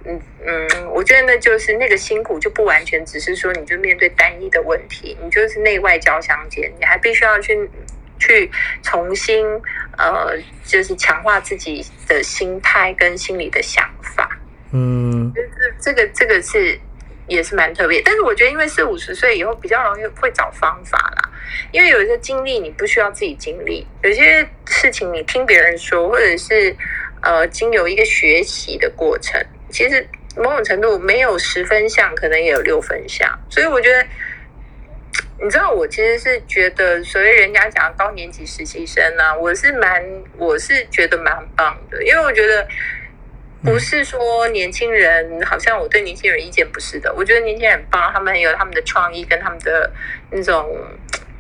[0.04, 7.68] 嗯嗯，我觉得那就是那个辛苦就不完全只是说你就面对单一的问题，你就是内外交相间，你还必须要去。
[8.22, 8.50] 去
[8.82, 9.46] 重新
[9.96, 14.28] 呃，就是强化自己的心态跟心理的想法。
[14.72, 16.78] 嗯，就是这个这个是
[17.28, 18.02] 也是蛮特别。
[18.02, 21.30] 但是我觉得，因为四五十岁以后比较容易会找方法啦。
[21.72, 26.76] 因为有一些经历你不需要自己经历，有些事情你听别人说，或者是
[27.22, 30.06] 呃经由一个学习的过程，其实
[30.36, 33.38] 某种程度没有十分像，可能也有六分像。
[33.48, 34.04] 所以我觉得。
[35.42, 40.04] 你知道我其实是觉得，所谓人家讲高年级实习生呢，我是蛮，
[40.36, 42.68] 我是觉得蛮棒的，因为我觉得
[43.64, 49.90] 不是说年轻人好像我对年轻人意见不是的，我觉得年轻人很棒，他们有他们的创意跟他们的
[50.30, 50.68] 那种，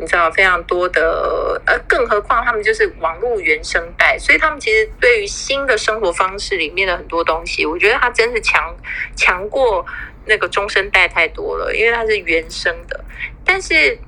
[0.00, 8.74] 你知道非常多的，呃，更何况他们就是网络原生代，所以他们其实对于新的生活方式里面的很多东西，我觉得他真是强
[9.14, 9.86] 强过。
[10.26, 13.04] 那个中生代太多了，因为他是原生的。
[13.42, 13.98] 但是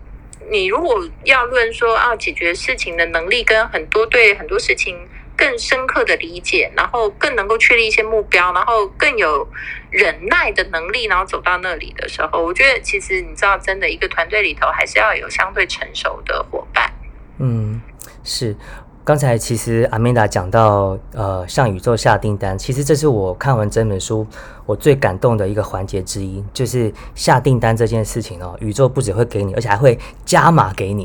[0.51, 9.47] 你如果要论说啊，解决事情的能力，跟很多对很多事情更深刻的理解，然后更能够确立一些目标，然后更有
[9.91, 16.93] 忍耐的能力，然后走到那里的时候，我觉得其实你知道，真的一个团队里头还是要有相对成熟的伙伴。
[17.39, 17.81] 嗯，
[18.23, 18.57] 是。
[19.05, 24.25] 刚才其实阿米达讲到，呃，向宇宙下订单，其实这是我看完这本书
[24.65, 31.05] 我最感动的一个环节之一，就是下订单这件事情哦，宇宙不只会给你，而且还会加码给你。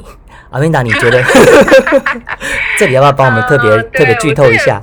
[0.51, 1.23] 阿米达，你觉得
[2.77, 4.79] 这里要不要帮我们特别 特别剧透一下？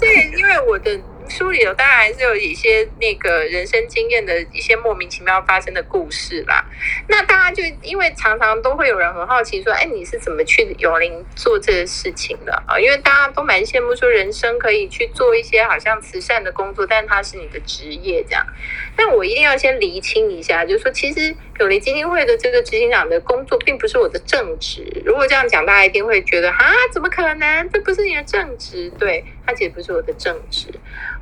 [1.35, 6.65] 书里头当然还是有一些那个人生经验的一些莫名其妙发生的故事啦。
[7.09, 18.47] 那大家就因为常常都会有人很好奇说：“哎，你是怎么去永林做这个事情的啊？”因为大家都蛮羡慕说人生可以去做一些好像慈善的工作，但它是你的职业这样。
[18.95, 24.87] 但我一定要先厘清一下，就是说，其实永林基金会的这个执行长的工作并不是我的正职。
[25.05, 27.69] 如果这样讲，大家一定会觉得啊，怎么可能？
[27.71, 28.89] 这不是你的正职？
[28.99, 30.69] 对，它其实不是我的正职。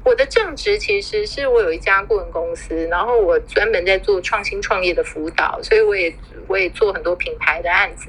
[0.05, 6.13] 我的正职其实是我有一家顾问公司，然后我专门在做创新创业的辅导，所以我也
[6.49, 8.09] 我也做很多品牌的案子。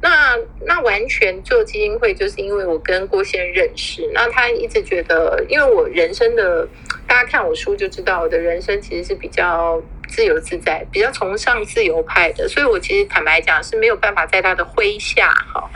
[0.00, 6.66] 那那完全做基金会，就是因为我跟郭先认识，那他一直觉得，因为我人生的
[7.06, 15.68] 大家看我书就知道，我的人生其实是比较自由自在，比较崇尚自由派的，所以我其实坦白讲是没有办法在他的麾下哈，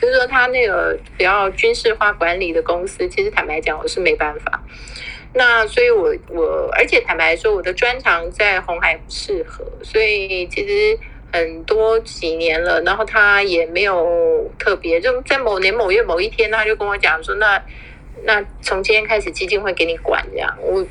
[0.00, 4.62] 就是说他那个比较军事化管理的公司，其实坦白讲我是没办法。
[5.32, 10.98] 那所以，我我而且坦白说，我的专长在红海不适合，所以其实
[11.32, 17.62] 很多几年了，然后他也没有特别，就在某年某月某一天，他就跟我讲说，那
[18.24, 20.84] 那从今天开始基金会给你管这样，我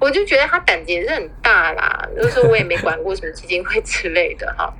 [0.00, 4.74] 我就觉得他胆子也是很大啦，就是我也没管过什么基金会之类的哈，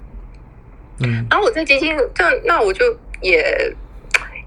[0.99, 3.73] 嗯，然后我在基金这样，那我就也。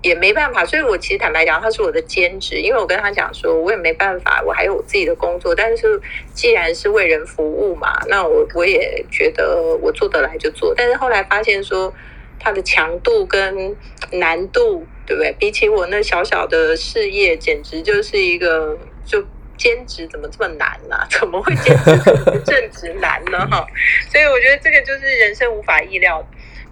[0.06, 5.56] 也没办法，所以我其实坦白讲，他是我的兼职，因为我跟他讲说，我也没办法，我还有我自己的工作。
[5.56, 6.00] 但是
[6.32, 10.76] 既然是为人服务嘛，那我我也觉得我做得来就做。
[10.78, 11.92] 但是后来发现说，
[12.40, 13.76] 它的强度跟
[14.12, 15.34] 难度，对不对？
[15.40, 19.26] 比起我那小小的事业，简直就是一个就
[19.58, 20.96] 兼职怎么这么难呢？
[21.10, 22.00] 怎么会兼职
[22.46, 23.40] 正职难呢？
[23.50, 23.66] 哈，
[24.12, 26.28] 所以我觉得这个就是人生无法意料的。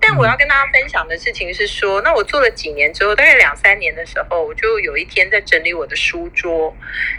[0.06, 6.76] 但我要跟大家分享的事情是说，那我做了几年之后，大概两三年的时候，我就有一天在整理我的书桌，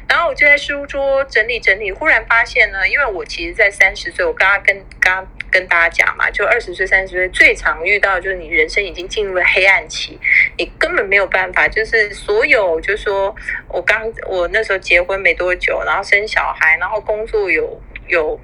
[0.06, 10.18] 然后我就在书桌整理整理，忽然发现呢，因为我其实，在三十岁，我刚刚跟刚跟大家讲嘛，就二十岁、三十岁最常遇到就是你人生已经进入了黑暗期，
[10.58, 13.34] 你根本没有办法，就是所有，就说
[13.68, 17.80] 我刚我那时候结婚没多久，然后生小孩，然后工作有。
[18.08, 18.38] 有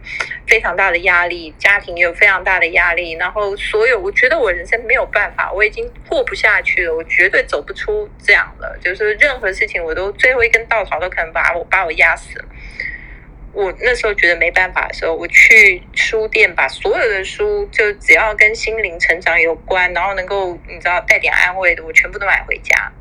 [0.46, 8.78] 非常大的压力，家庭也有非常大的压力，然后所有，我觉得我人生没有办法，我已经过不下去了，我绝对走不出这样的。
[8.80, 12.44] 就是任何事情，我都最后一根稻草都可能把我把我压死。
[13.52, 22.92] 我那时候觉得没办法的时候，我去书店把所有的书，就只要跟心灵成长有关，然后能够你知道带点安慰的，我全部都买回家。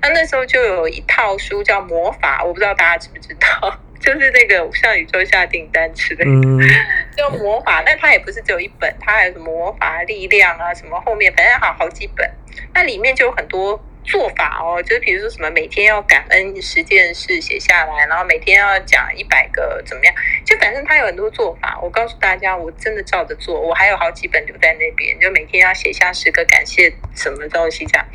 [0.00, 6.64] 那那时候就有一套书叫《魔法》，我不知道大家知不知道，就是那个向宇宙下订单之类的，
[7.16, 7.82] 就魔法。
[7.84, 12.30] 但它也不是只有一本，它还有什么魔法力量啊，什么后面反正好好几本，
[12.72, 13.84] 那里面就有很多。
[14.06, 21.78] 做法哦，就是比如说什么每天要感恩十件事写下来，然后每天要讲一百个怎么样，就反正他有很多做法。
[21.82, 28.06] 我告诉大家，我真的照着做，我还有好几本留在那边，就每天要写下十个感谢什么东西这样。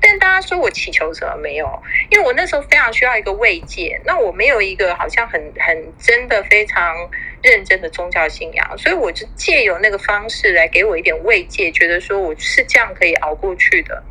[0.00, 1.82] 但大家说我祈求什么没有？
[2.10, 6.94] 因为我那时候非常需要一个慰藉，那我没有一个好像很很真的非常
[7.42, 14.02] 认真的宗教信仰，所以我就借由那个方式来给我一点慰藉，觉得说我是这样可以熬过去的。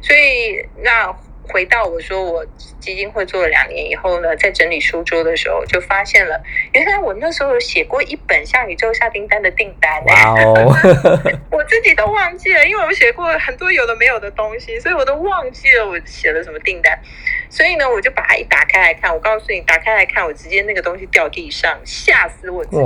[0.00, 1.14] 所以，那
[1.46, 2.44] 回到我说我
[2.80, 6.42] 基金会做了两年以后呢，在整理书桌的时候，就发现了，
[6.72, 10.02] 原来我那时候有写过一本向宇宙下订单的订单。
[10.06, 10.74] 哇哦！
[11.52, 16.98] 我自己都忘记了，因为我写过很多有的没有的东西，所以我都忘记了我写了什么订单。
[17.50, 22.82] 所以呢，我就把它一打开来看，我告诉你，打开来看，我直接那个东西掉地上，吓死我自己。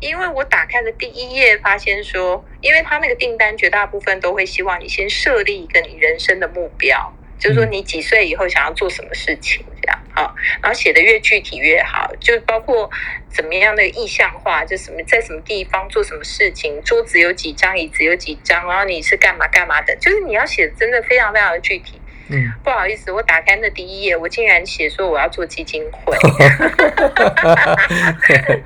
[0.00, 12.90] 因为我打开的第一页，发现说，因为他那个订单绝大部分都会希望你先设立一个你人生的目标，就是说你几岁以后想要做什么事情，这样好，然后写的越具体越好，就包括
[13.28, 22.00] 怎么样的意向化，就什么在什么地方做什么事情，桌子有几张，椅子有几张，然后你是干嘛干嘛的，就是你要写的真的非常非常的具体。
[22.30, 26.16] 嗯，不好意思，我打开那第一页，我竟然写说我要做基金会，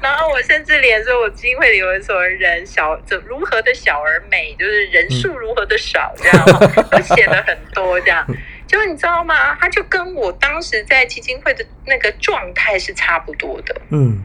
[0.03, 6.45] 然后我甚至连说我基金会里有什么人小怎如何的小而美，就是人数如何的少，这样
[6.91, 8.27] 都写了很多这样，
[8.67, 9.57] 就你知道吗？
[9.61, 14.25] 他就跟我当时在基金会的那个状态是差不多的，嗯。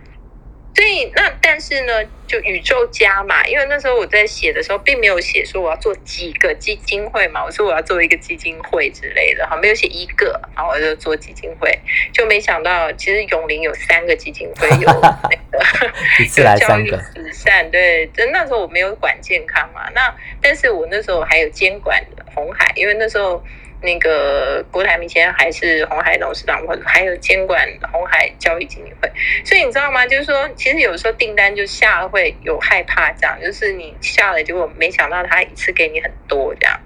[0.78, 1.94] 所以那但是呢，
[2.28, 11.80] 就宇宙家嘛，因为那时候我在写的时候，并没有写说我要做几个基金会嘛，我说我要做一个基金会之类的，哈，没有写一个，然后我就做基金会，
[12.14, 15.66] 就没想到其实永林有三个基金会，有那个
[16.22, 22.00] 有教育慈善，对，就那时候我没有管健康嘛，那但是我那时候还有监管
[22.36, 23.44] 红海，因为那时候。
[23.82, 29.12] 那个郭台铭现在还是红海董事长，或者还有监管红海交易基金会，
[29.46, 30.08] 所以你知道吗？
[30.08, 36.80] 就是说，其实有时候订单就下了会有害怕，这样就是你下了，结果没想到他一次给你很多这样。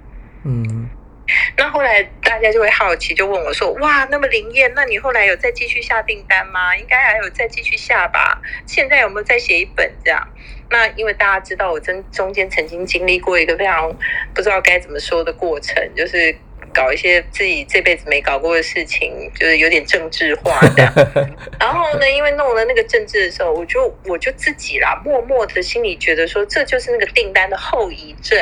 [0.43, 0.89] 嗯，
[1.55, 6.75] 那后来大家就会好奇，就问我说：“哇，那么灵验，那你后来有再继续下订单吗？
[6.75, 8.41] 应该还有再继续下吧？
[8.67, 10.27] 现在有没有再写一本这样？”
[10.69, 13.93] 那因为大家知道，我真中间曾经经历过一个非常
[14.33, 16.35] 不知道该怎么说的过程，就是。
[16.73, 21.29] 搞一些自己这辈子没搞过的事情，就是有点政治化 的。
[21.59, 28.37] 然后呢，因为弄了那个政治的时候，我就我就自己啦，默默的心里觉得说，这就是那个订单的后遗症。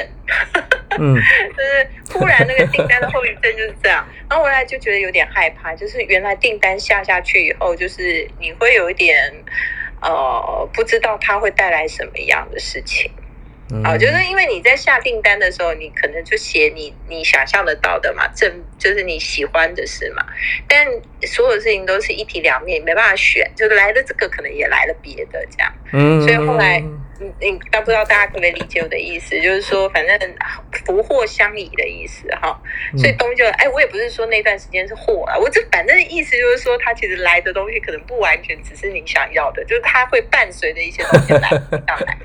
[0.99, 1.15] 嗯，
[1.55, 4.07] 就是忽然那个订单的后遗症就是这样。
[4.29, 9.31] 然后后来就觉得有点害怕，就是原来订单下下去以后，就是你会有一点
[10.01, 13.11] 呃，不知道它会带来什么样的事情。
[13.83, 20.25] 啊，就是因为你在下订单的时候，你可能就写你你想象得到的嘛，正就是你喜欢的事嘛。
[20.67, 20.87] 但
[21.27, 25.73] 所有事情都是一体两面，没办法选，就是来了这个，可能也来了别的这样。
[25.93, 26.79] 嗯，所以后来，
[27.19, 30.17] 你你，但不知道大家可不可以理解我的意思，就是说，反正
[30.85, 32.59] 福祸相依的意思哈。
[32.97, 42.17] 所以东西就，哎，我也不是说那段时间是祸啊，我这反正意思就是说，它其实来的东西可能不完全只是你想要的，就是它会伴随着一些东西来上来。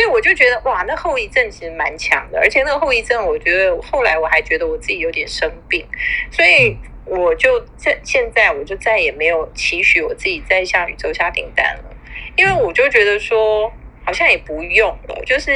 [0.00, 5.86] 所以我就觉得哇，那后遗症其实蛮强的，而且那个后遗症，我觉得后来我还觉得我自己有点生病，
[6.30, 6.74] 所以
[7.04, 11.94] 我就在现在我就再也没有期许我自己再下宇宙下订单了，
[12.34, 13.70] 因为我就觉得说
[14.02, 15.52] 好像也不用了，就是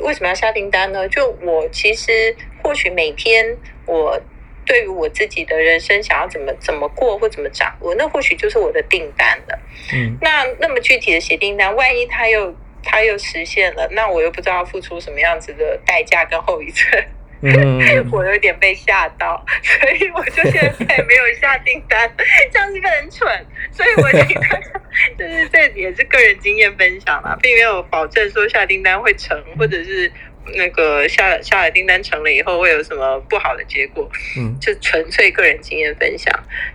[0.00, 1.08] 为什么要下订单呢？
[1.08, 3.56] 就我其实或许每天
[3.86, 4.20] 我
[4.66, 9.56] 对于我自己的人生想要怎么怎么过或怎么掌握，那或许就是我的订单了。
[9.94, 12.52] 嗯，那那么具体的写订单，万一他又。
[12.90, 17.04] 他又实现了，那我又不知道付出什么样子的代价跟后遗症，
[18.10, 22.10] 我有点被吓到，所以我就现在没有下订单，
[22.50, 23.46] 这样是不是很蠢？
[23.70, 24.34] 所以我觉得
[25.18, 30.10] 就是这也是个人经验分享啦，并没有保证说下订单会成，或者是
[30.54, 36.32] 那个下下了订单成了以后会有什么不好的结果，嗯，就纯粹个人经验分享。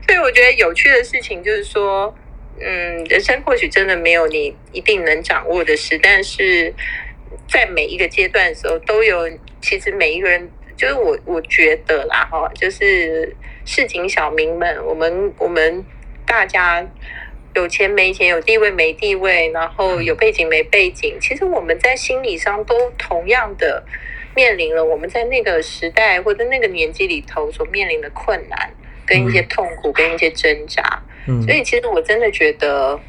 [0.07, 2.15] 所以我觉得有趣的事情就是说。
[2.59, 6.73] 嗯，人生或许真的没有你一定能掌握的事，但是
[7.49, 9.29] 在每一个阶段的时候，都有。
[9.59, 13.33] 其实每一个人，就是我，我觉得啦，哈，就是
[13.65, 15.83] 市井小民们，我们我们
[16.25, 16.85] 大家
[17.55, 23.81] 有钱没钱，有地位没地位，然后有背景没背景，其实我们在心理上都同样的
[24.35, 28.69] 面临了我们在那个时代或者那个年纪里头所面临的困难，
[29.05, 30.81] 跟一些痛苦，跟一些挣扎。
[31.07, 32.99] 嗯所以其实我真的觉得，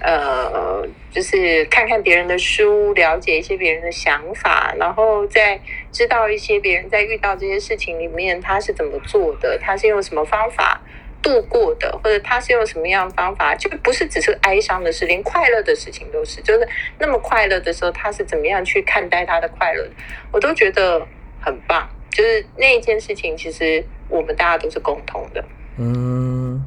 [0.00, 5.60] 呃，就是看看别人的书，了解一些别人的想法，然后再
[5.92, 10.80] 知道一些别人在遇到这些事情里面他是怎么做的，他是用什么方法
[11.22, 16.68] 度过的，或者他是用什么样方法，就不是只是哀伤的事，连快乐的事情都是，就是
[16.98, 19.88] 那么快乐的时候，他是怎么样去看待他的快乐，
[20.30, 21.06] 我都觉得
[21.40, 21.88] 很棒。
[22.10, 25.44] 就是那一件事情，其实我们大家都是共同的。
[25.78, 26.64] 嗯，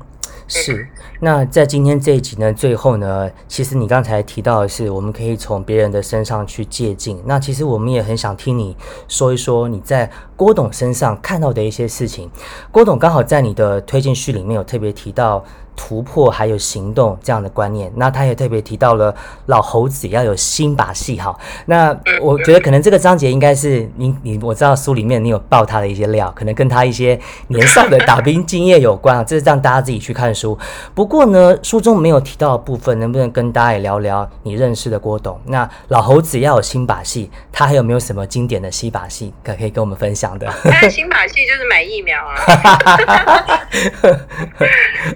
[0.47, 0.87] 是。
[1.19, 7.17] 那在今天这一集呢，最后呢，其实你刚才提到的是，我们可以从别人的身上去借鉴。
[7.25, 8.75] 那其实我们也很想听你
[9.07, 12.29] 说一说你在郭董身上看到的一些事情。
[12.71, 15.43] 郭董刚好在你的推荐序里面有特别提到。
[15.77, 19.15] 突破还有行动这样的观念，那他也特别提到了
[19.45, 21.33] 老猴子要有新把戏哈。
[21.67, 27.17] 那我觉得可能这个章节应该是你你我知道书里面你有爆他的一些料，可能跟他一些
[27.47, 30.57] 年少的打兵经验有关啊，这是让大家自己去看书。
[30.95, 35.39] 不过呢，书中没有提到的部分，能不能跟大家也聊聊你认识的郭董？
[35.45, 40.47] 那老猴子要有新把戏，他还有没有什么经典的新把戏可可以跟我们分享的？
[40.63, 42.35] 他的新把戏就是买疫苗啊。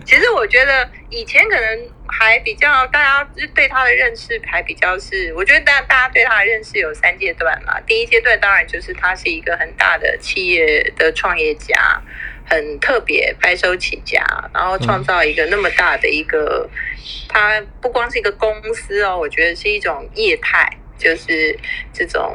[0.06, 7.80] 其实我觉得以前可能还比较大家对他的认识还比较是，我觉得大大家对他的认识有三阶段嘛。
[7.88, 12.02] 第一阶段当然就是他是一个很大的企业的创业家，
[12.46, 14.22] 很特别白手起家，
[14.54, 16.70] 然后创造一个那么大的一个，
[17.30, 20.70] 他不光是一个公司哦，我觉得是一种业态。
[21.02, 21.58] 就是
[21.92, 22.32] 这种，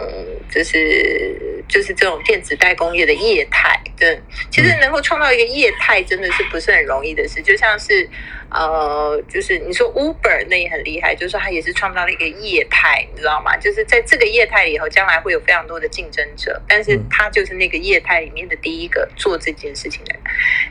[0.51, 4.21] 就是就是这种电子代工业的业态，对，
[4.51, 7.41] 其实能够创造一个业态，真的是不是很容易的事。
[7.41, 8.07] 就像是，
[8.51, 13.57] 呃，就是你说 Uber 那也很厉害，就是它也是创造了一个业态，你知道吗？
[13.57, 20.23] 就是在这个业态里头，将来会有非常多的竞争者，但是它就是那个业态里面的第一个做这件事情的人。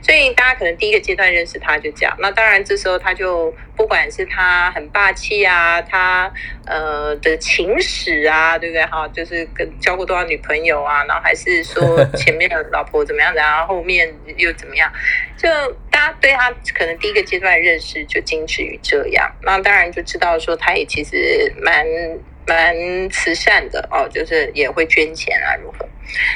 [0.04, 6.32] 所以大家可能第一个阶段认识他就这样，那当然这时候他就不管是他很霸气啊，他
[6.66, 7.76] 呃的情。
[7.80, 8.84] 史啊，对不对？
[8.86, 14.92] 哈，就是跟交过多少女朋友啊，然后还是说前面的老婆怎么样，然 后后面又怎么样？
[15.38, 15.48] 就
[15.92, 21.86] 大家对他可能第一个阶段认识就仅止于这样，那当然就知道说他也其实蛮
[22.48, 22.76] 蛮
[23.10, 25.88] 慈善的哦，就是也会捐钱啊，如何？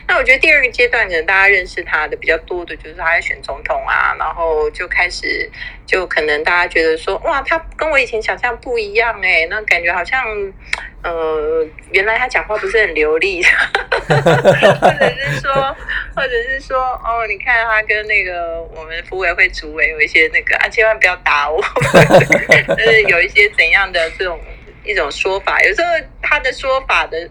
[0.07, 5.49] 那我觉得第二个阶段可能大家认识他的比较多的，就是他在选总统啊，然后就开始
[5.85, 10.25] 就可能大家觉得说，哇，他跟我以前想象不一样哎，那感觉好像
[11.01, 13.41] 呃，原来他讲话不是很流利，
[14.07, 15.75] 或者是说，
[16.15, 21.61] 或者是说，哦，你看他跟那个我们服委会主委有一些那个啊，千万不要打我，
[22.75, 24.39] 就是有一些怎样的这种
[24.83, 25.87] 一种说法，有时候
[26.21, 27.29] 他的说法的。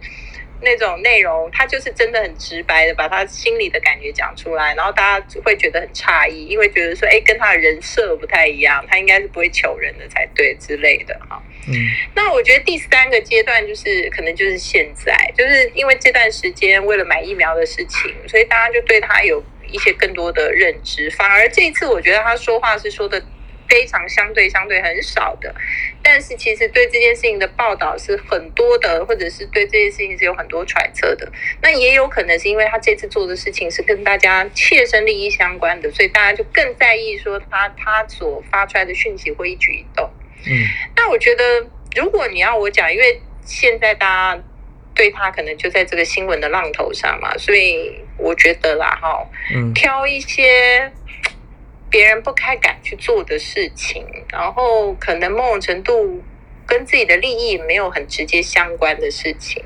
[0.60, 11.42] 那种内容，他就是真的很直白的把他心里的感觉讲出来，然后大家会觉得很诧异，因为觉得说，哎，跟他的人设不太一样，他应该是不会求人的才对之类的哈。
[11.68, 11.74] 嗯，
[12.14, 23.22] 那我觉得第三个阶段就是可能就是现在，就是因为这段时间为了买疫苗的事情，所以大家就对他有一些更多的认知，反而这一次我觉得他说话是说的。
[23.70, 25.54] 非常相对相对很少的，
[26.10, 31.30] 但是其实对这件事情的报道是很多的，或者是对这件事情是有很多揣测的。
[31.60, 40.10] 那也有可能是因为他这次做的事情是跟大家切身利益相关的，所以大家就更在意说他他所发出来的讯息会一举一动。
[40.46, 40.64] 嗯，
[40.96, 41.44] 那我觉得
[41.94, 44.42] 如果你要我讲，因为现在大家
[44.94, 50.90] 对他可能就在这个新闻的浪头上嘛，所以我觉得啦，哈，嗯，挑一些。
[51.90, 56.22] 别人不太敢去做的事情，然后可能某种程度
[56.66, 59.64] 跟自己的利益没有很直接相关的事情，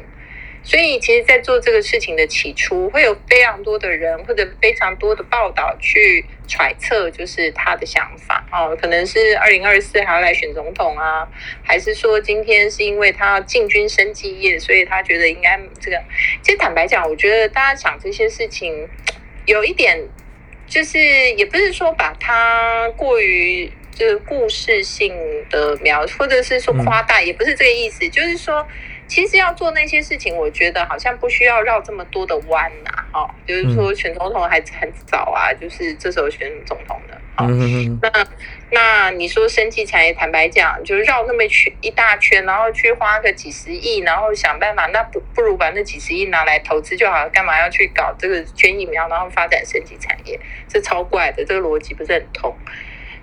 [0.63, 11.27] 所以其实，在做这个事情的起初，会有非常多的人或者非常多的报道去揣测，就是他的想法哦，可能是二零二四还要来选总统啊，
[11.65, 16.01] 还是说今天是因为他要进军生技业，所以他觉得应该这个。
[16.41, 18.89] 其实坦白讲，我觉得大家想这些事情
[19.47, 20.01] 有一点。
[20.73, 20.99] 就是
[21.35, 25.15] 也不是说把它过于就是故事性
[25.51, 28.09] 的描，或者是说夸大，也不是这个意思。
[28.09, 28.67] 就是说，
[29.07, 33.05] 其实要做那些事情，我觉得好像不需要绕这么多的弯呐。
[33.13, 37.21] 哦，就是说选总统还很早啊，就是这时候选总统的。
[37.39, 38.27] 嗯，那
[38.71, 50.39] 那你说生技产业，坦白讲，就绕那么圈一大圈，然后去花个几十亿，然后想办法，那不不如把那几十亿拿来投资就好了，干嘛要去搞这个捐疫苗，然后发展生技产业？
[50.69, 52.55] 这超怪的，这个逻辑不是很通。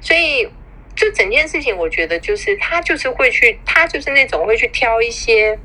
[0.02, 0.50] 所以
[0.96, 5.58] 就整件事情，我觉得就是他就是会去，他就是那种会去挑一些，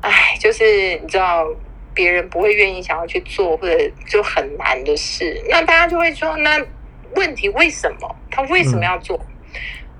[0.00, 0.64] 哎，就是
[0.96, 1.46] 你知道，
[1.92, 6.58] 别人不会愿意想要去做或者就很难的事，那大家就会说，那
[7.16, 8.16] 问题为什么？
[8.30, 9.20] 他为什么要做？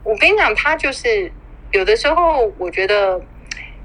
[0.03, 1.31] 我跟你讲，他就是
[1.73, 3.21] 有的时候，我觉得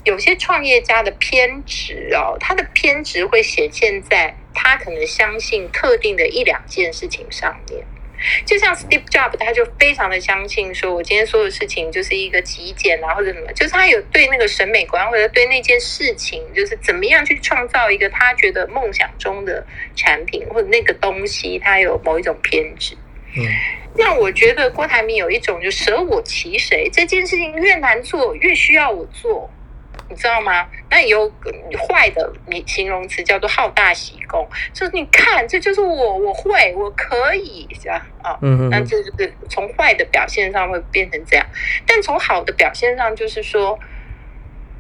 [0.03, 7.84] 有些创业家的偏执哦，他的偏执会显现在他可能相信特定的一两件事情上面。
[8.45, 19.65] 就像 Steve Jobs，他就非常的相信，说我今天说的事情就是一个极简啊，或者什么，就是他有对那个审美观，或者对那件事情，就是怎么样去创造一个他觉得梦想中的
[19.95, 22.93] 产品或者那个东西，他有某一种偏执。
[23.36, 23.43] 嗯，
[23.95, 29.49] 那我觉得郭台铭有一种就舍我其谁，这件事情越难做越需要我做。
[30.11, 30.67] 你知道吗？
[30.89, 31.32] 那有
[31.77, 38.36] 坏的你形容词叫做好大喜功，就是你看，这就是我，我会，我可以这样啊。
[38.41, 41.45] 嗯那这就是从坏的表现上会变成这样，
[41.86, 43.77] 但从好的表现上，就是说，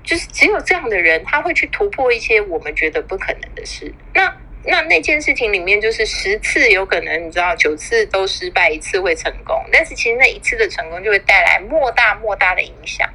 [0.03, 3.93] 就是只有这样的人，他会去突破一些我们觉得不可能的事。
[4.15, 13.09] 那那那件事情里面，就是十次有可能，你知道，九次都失败，一次会成功，但是其实那一次的成功就会带来莫大莫大的影响。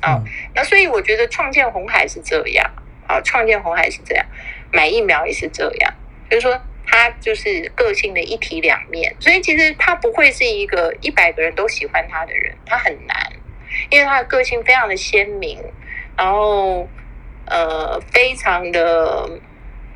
[0.00, 0.22] 啊，
[0.54, 2.70] 那所以我觉得创建红海是这样
[3.06, 4.26] 啊，创建红海是这样，
[4.70, 5.94] 买疫苗也是这样，
[6.28, 13.32] 就是说他就是个性的一体两面，所以其实他不会是一个一百个人都喜欢他的人，他很难，
[13.88, 15.58] 因为他的个性非常的鲜明，
[16.18, 16.86] 然后
[17.46, 19.26] 呃非常的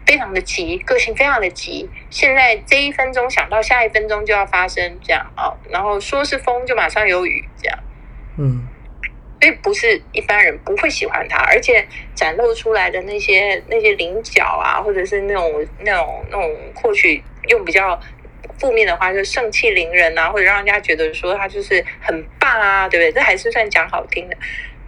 [0.08, 7.78] 非常的急，个性非常的急，现在这一分钟想到下一分钟就要发生这样啊，然后说是风就马上有雨这样，
[8.38, 8.66] 嗯。
[9.40, 17.96] 所以不是一般人不会喜欢他，而且展露出来的那些那些棱角啊，或者是那种那种那种，或许用比较
[18.58, 23.12] 负面的话，就盛气凌人啊，或者让人家觉得说他就是很棒啊，对不对？
[23.12, 24.36] 这还是算讲好听的。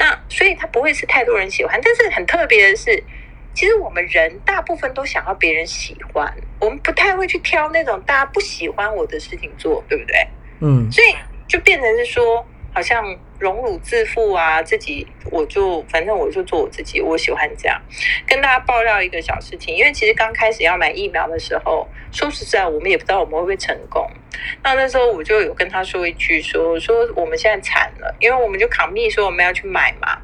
[0.01, 3.01] 那所以他不会是太多人喜欢，但是很特别的是，
[3.55, 10.29] 其实我们人大部分都想要别人喜欢，我们不太会去挑那种大家不喜欢我的事情做，对不对？
[10.61, 11.15] 嗯，所以
[11.49, 13.05] 就变成是说，好像。
[13.41, 17.81] 荣辱自负啊，自己我就反正我就做我自己，我喜欢这样。
[18.27, 24.07] 跟大家爆料一个小事情，因为其实刚开始要买疫苗的时候，说实在，我们也不知道我们会不会成功。
[24.63, 30.19] 那那时候我就有跟他说一句，说说我们现在惨了，因为我们就扛密说我们要去买嘛。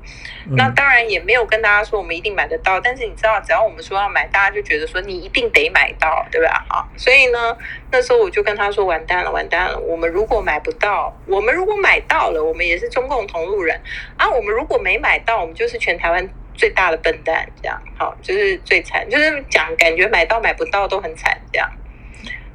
[0.51, 6.65] 那当然也没有跟大家说我们一定买得到，但是你知道，只要我们说要买，大家就觉得说你一定得买到，对吧？
[6.69, 7.57] 好，所以呢，
[7.91, 13.81] 那时候我就跟他说，完蛋了，完蛋了，我们如果买不到，我们如果买到了，我们也是中共同路人
[14.17, 14.31] 啊。
[14.31, 21.69] 我们如果没买到，我们就是全台湾最大的笨蛋，这样好，就是最惨，就是讲感觉买到买不到都很惨这样。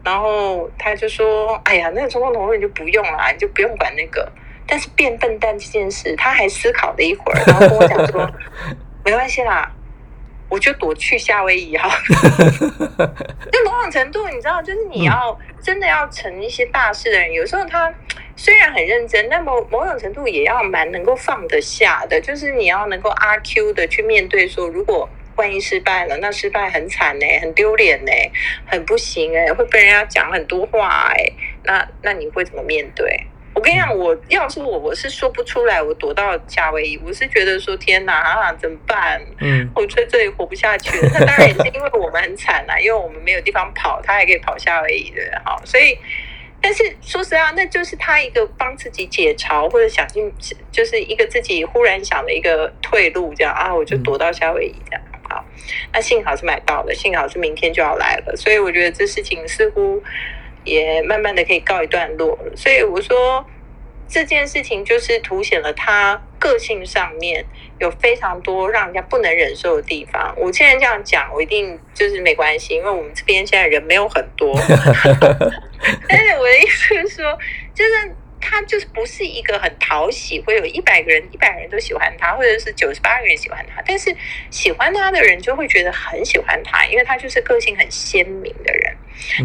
[0.03, 4.31] 然后他就说，哎呀，那个中共同路人就不用了，你就不用管那个。
[4.67, 8.29] 但是变笨蛋这件事，他还思考了一会儿，然后跟我讲说：
[9.03, 9.69] “没关系啦，
[10.47, 11.89] 我就躲去夏威夷哈。
[13.51, 17.93] ”就某种程度，你知道，就是你要真的要成一些大事的人，有时候他
[18.37, 22.21] 虽然很认真，但某某种程度也要蛮能够放得下的。
[22.21, 25.09] 就是你要能够阿 Q 的去面对，说如果
[25.41, 28.11] 万一失败了，那失败很惨呢，很丢脸呢，
[28.67, 31.31] 很不行哎，会被人家讲很多话哎，
[31.63, 33.25] 那那你会怎么面对？
[33.53, 35.81] 我跟你讲，我要是我，我是说不出来。
[35.81, 39.19] 我躲到夏威夷，我是觉得说天哪啊，怎么办？
[39.39, 41.09] 嗯，我在这里活不下去了。
[41.13, 45.59] 那当然也是因为我们很惨啦，因为我们没有地方跑，他还可以跑夏威夷的哈。
[45.65, 45.97] 所以，
[46.61, 50.31] 但是说实话，那就是他一个帮自己解嘲或者想尽，
[50.71, 55.01] 就是一个自己忽然想的一个退路，这样啊，我就躲到夏威夷这样。
[55.29, 55.45] 好，
[55.93, 58.35] 那幸好是买到了，幸好是明天就要来了。
[58.35, 60.01] 所以我觉得这事情似乎。
[60.63, 63.43] 也慢慢的可以告一段落了，所以我说
[64.07, 67.43] 这件事情就是凸显了他个性上面
[67.79, 70.31] 有非常多让人家不能忍受的地方。
[70.37, 74.55] 我现在这样讲，我一定就是没关系，因为我们这边现在人没有很多。
[76.07, 77.37] 但是我的意思是说，
[77.73, 78.15] 就是。
[78.43, 83.83] 他就是不是一个很讨喜，会有一百个人，一百人都喜欢他，或者是九十八个人喜欢他。
[83.85, 84.13] 但是
[84.49, 88.97] 喜欢他的人就会觉得很喜欢他，因为他就是个性很鲜明的人。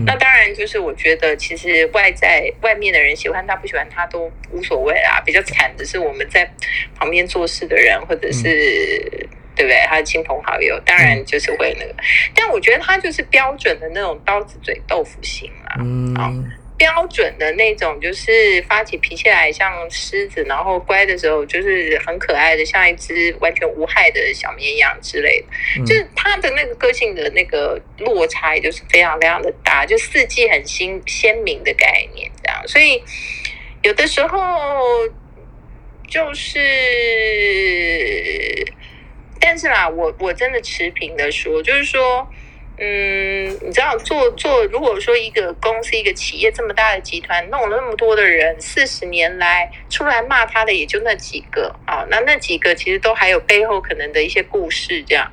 [0.07, 5.23] 那当然就是我觉得，其实外在外面的人喜欢他不喜欢他都无所谓啦。
[5.27, 6.51] 比较惨的是我们在
[6.99, 9.26] 旁边做事的人，或者是
[9.57, 9.77] 对不对？
[9.89, 11.95] 他的亲朋好友，当然就是会那个。
[12.35, 15.77] 但我觉得他就是标准的那种刀子嘴豆腐心啊。
[15.81, 16.53] 嗯。
[16.79, 25.47] 标准的那种，就是发起脾气来像狮子，然后乖的时候就是很可爱的，像一只完全无害的小绵羊之类的。
[25.87, 32.63] 就是他的那个个性的那个落差，也就是非常非常的大，就四季很新鲜明的概念这样。
[32.69, 33.03] 所以
[33.83, 34.39] 有的时候
[36.07, 36.61] 就是，
[39.47, 42.29] 但是啦，我我真的持平的说，就是说。
[42.79, 55.03] 嗯，你知道做做，如果说一个公司、一个企业这么大的集团，弄了那么多的人，四十年来出来骂他的也就那几个啊，那那几个其实都还有背后可能的一些故事。
[55.05, 55.33] 这样，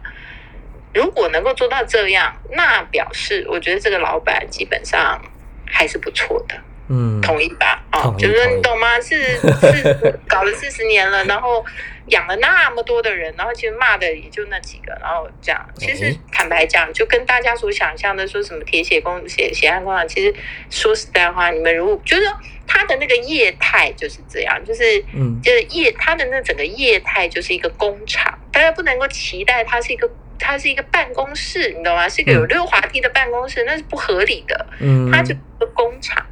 [0.93, 5.22] 如果能够做到这样，那表示我觉得这个老板基本上
[5.66, 6.55] 还是不错的。
[6.88, 7.84] 嗯，同意吧？
[7.91, 9.01] 啊，就是说你懂吗？
[9.01, 11.66] 是是搞了四十年了，然后。
[12.07, 15.69] 养了那么多的人，然后其实骂的也就那几个，然后这样。
[15.77, 20.33] 其实坦白讲，就跟大家所想象的说什么铁血工、血血汗工厂，其实
[20.69, 22.33] 说实在话，你们如果就是说
[22.67, 24.83] 他的那个业态就是这样，就是
[25.13, 32.09] 嗯，就是业它的那整个业态就是一个工厂，大家不能够期待它是一个它是一个办公室，你懂吗？
[32.09, 34.67] 是一个有溜滑梯的办公室，那是不合理的。
[34.79, 36.25] 嗯，它就个工厂，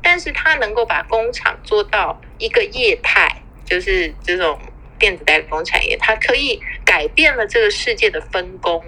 [0.00, 4.56] 但是它能够把工厂做到一个业态，就是这种。
[4.98, 8.84] 电子代工产业，它可以改变了这个世界的分工，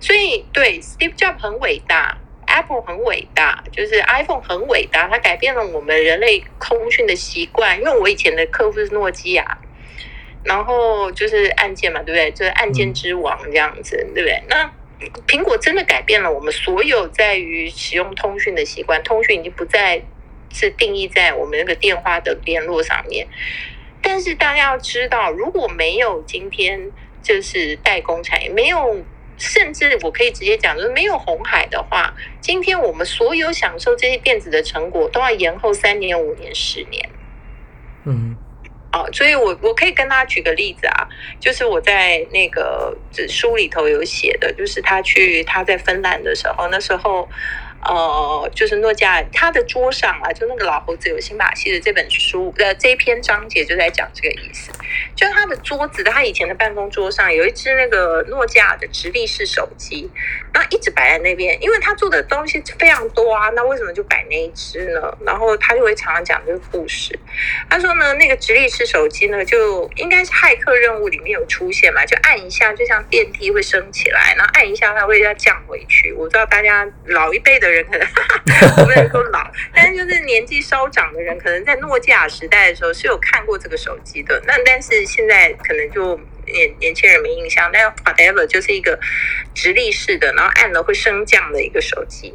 [0.00, 7.78] 所以对 Steve Jobs 很伟大，Apple 很伟大，就是 iPhone 很伟大，它改变了我们人类通讯的习惯。
[7.78, 9.58] 因为我以前的客户是诺基亚，
[10.44, 12.30] 然后就是按键嘛，对不对？
[12.32, 14.42] 就是按键之王这样子，对不对？
[14.48, 14.70] 那
[15.26, 20.02] 苹果真的改变了我们所有在于使用通讯的习惯，通讯已经不再
[20.52, 23.26] 是定义在我们那个电话的联络上面。
[24.12, 26.90] 但是大家要知道，如果没有今天
[27.22, 29.04] 就是代工产业，没有，
[29.38, 37.08] 甚至我可以直接讲，就是没有红海的话，今天我们所有享受这些电子的成果都要延后三年、五年、十年。
[38.04, 38.34] 嗯，
[38.92, 41.06] 哦，所以我我可以跟他举个例子啊，
[41.38, 42.98] 就是我在那个
[43.28, 47.28] 书里头有写的，就是他去他在芬兰的时候，那时候。
[47.82, 54.70] 呃，就是诺基亚，他的桌上啊，就那个老猴子有新把戏的这本书的这一篇章节就在讲这个意思。
[55.16, 60.10] 就他的桌子，他以前的办公桌上有一只那个诺基亚的直立式手机，
[60.52, 65.16] 那一直摆在那边，因为他做的东西非常多啊，那为什么就摆那一只呢？
[65.24, 67.18] 然后他就会常常讲这个故事。
[67.70, 76.12] 他说呢，那个直立式手机呢，就应该是骇客任务里面有出现嘛，就按一下，就像电梯会升起来，然后按一下它会要降回去。
[76.12, 77.69] 我知道大家老一辈的。
[77.70, 78.06] 人可能
[78.84, 84.42] 不能说老，但是就是年纪稍长的人，可能在诺基亚时代的时候是有看过这个手机的。
[84.46, 87.70] 那但是现在可能就年年轻人没印象。
[87.72, 88.98] 但 whatever 就是一个
[89.54, 92.34] 直立式的，然后按了会升降的一个手机。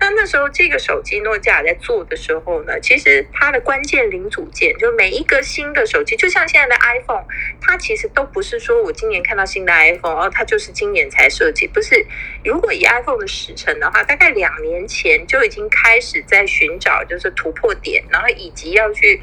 [0.00, 7.24] 那那时候，这个手机诺基亚在做的时候呢，其实它的关键零组件，就每一个新的手机，就像现在的 iPhone，
[7.60, 12.06] 它其实都不是说我今年看到新的 iPhone，哦，它就是今年才设计，不是。
[12.44, 19.20] 如果以 iPhone 的时程的话，大概两年前就已经开始在寻找就是突破点，然后以及要去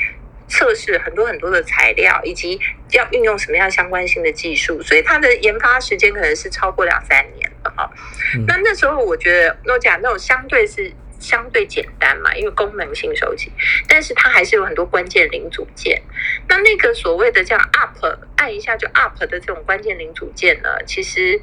[0.48, 2.60] 测试很多很多的材料，以及
[2.92, 7.50] 要运用什么样相关性的技术，所以它的研发时间可能是超过两三年。
[7.76, 7.91] 好，
[8.47, 13.51] 那那时候我觉得诺基亚那种相对是相对简单嘛，因为功能性手机，
[13.88, 16.01] 但是它还是有很多关键零组件。
[16.47, 18.05] 那那个所谓的叫 up
[18.36, 21.41] 按一下就 up 的这种关键零组件呢，其实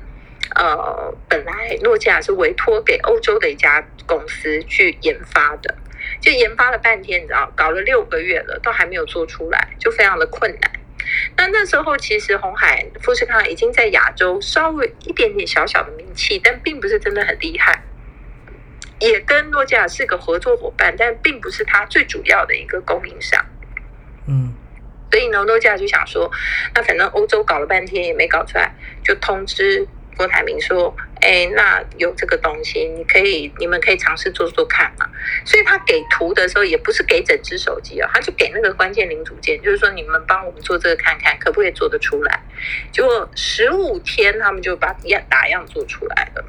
[0.55, 5.75] 呃本来诺基亚是委托给欧洲的一家公司去研发的，
[6.21, 10.71] 就研发了半天，你知道，搞了六个月了，都还没有做出来，就非常的困难。
[11.37, 17.83] 那那时候其实红海富士康已经在亚洲稍微一点点小小的名气，但并不是真的很厉害。
[18.99, 23.45] 也跟诺基亚是个合作伙伴，但并不是它最主要的一个供应商。
[24.29, 24.55] 嗯，
[25.11, 26.31] 所以呢，诺基亚就想说，
[26.75, 28.73] 那反正欧洲搞了半天也没搞出来，
[29.03, 29.87] 就通知。
[30.15, 35.09] 郭台铭说：“哎，那有这个东西，你可以，你们可以尝试做做看嘛。
[35.45, 42.43] 所以他给图的时候，也不是给整只手机哦，他就给那个关键零组件，就是说你们帮我们做这个看看，可不可以做得出来？
[42.91, 46.45] 结果十五天，他们就把样打样做出来了。”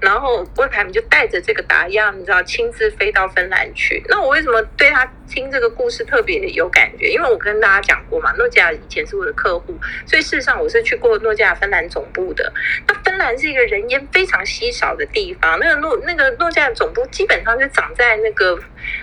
[0.00, 4.00] 然后郭台铭就带着这个打样，你知道，亲自飞到芬兰去。
[4.08, 7.08] 那我为什么对他听这个故事特别有感觉？
[7.10, 9.74] 因为我跟大家讲过嘛，诺基亚以前是我的客户，
[10.06, 12.52] 所以事实上我是去过诺基亚芬兰总部的。
[12.86, 18.56] 那芬兰是一个人烟非常稀少的地方，那个诺那个诺基亚总部基本上就长在那个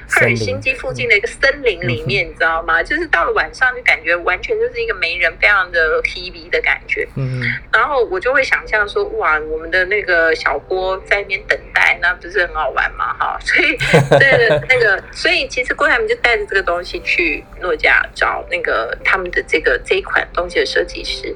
[0.09, 2.81] 赫尔辛基附近的一个森林里面，你知道吗？
[2.83, 7.07] 就是到了晚上就感觉完全就是一个没人，非常的 P V 的感觉。
[7.15, 10.95] 嗯，然后我就会想象说，哇，我们的那个小郭。
[11.05, 13.13] 在那边等待，那不是很好玩吗？
[13.19, 13.77] 哈，所以
[14.17, 21.35] 对那个，所以其实郭台铭就带着这个东西去诺基亚找那个他们的这个这一款东西的设计师，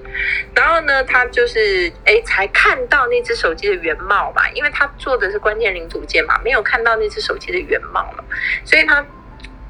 [0.55, 8.23] 然后呢，他就是哎才看到那只手机的原貌嘛，因为他做的是关键零组件嘛，没有看到那只手机的原貌嘛，
[8.63, 9.05] 所以他。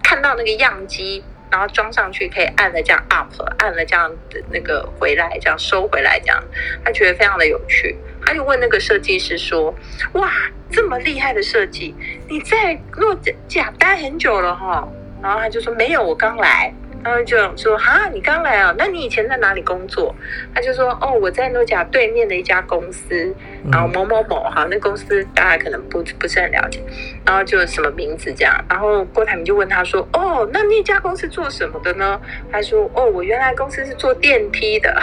[0.01, 6.43] 看到那个样机，然后装上去可以按了这样 up，按了这样的那个回来，这样收回来，这样
[6.83, 7.95] 他觉得非常的有趣。
[8.25, 9.71] 他就问那个设计师说
[10.13, 10.31] ：“哇，
[10.71, 11.93] 这么厉害的设计，
[12.27, 13.13] 你在诺
[13.47, 14.87] 基亚待很久了哈？”
[15.21, 18.75] 然后他就说：“没有，我刚来。”然后就说：“哈，你刚来啊？
[18.77, 20.13] 那你以前在哪里工作？”
[20.53, 23.33] 他就说：“哦，我在诺甲对面的一家公司，
[23.71, 26.81] 然后某某某哈，那公司大家可能不不是很了解，
[27.25, 32.19] 然后就什么名字这样。”然后郭台铭就问他说：“哦，那那家公司做什么的呢？”
[32.51, 34.91] 他说：“哦，我原来公司是做电梯的。”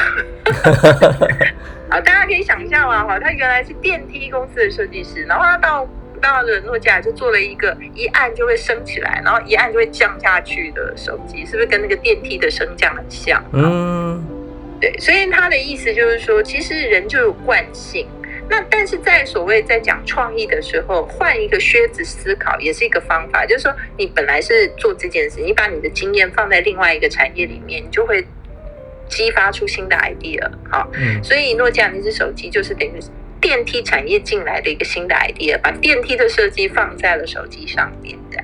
[1.88, 5.88] 啊，大家可以想象啊，哈，他原来是电梯公司的设计师，然后他到。
[6.26, 13.40] 到了诺基亚就做了一个一按就会升起来，然后一按就会降下去的手机，是不是跟那个电梯的升降很像？
[13.52, 14.24] 嗯，
[14.80, 18.08] 对，所以他的意思就是说，其实人就有惯性。
[18.48, 28.26] 那但是在所谓在讲创意的时候，换一个靴子思考也是一个方法，就是说你本来是做这件事，你把你的经验放在另外一个产业里面，你就会
[29.08, 30.50] 激发出新的 idea。
[30.68, 30.90] 好，
[31.22, 32.98] 所以诺基亚那只手机就是等于。
[33.46, 38.42] 电梯产业进来的一个新的 idea，把电梯的设计放在了手机上面的。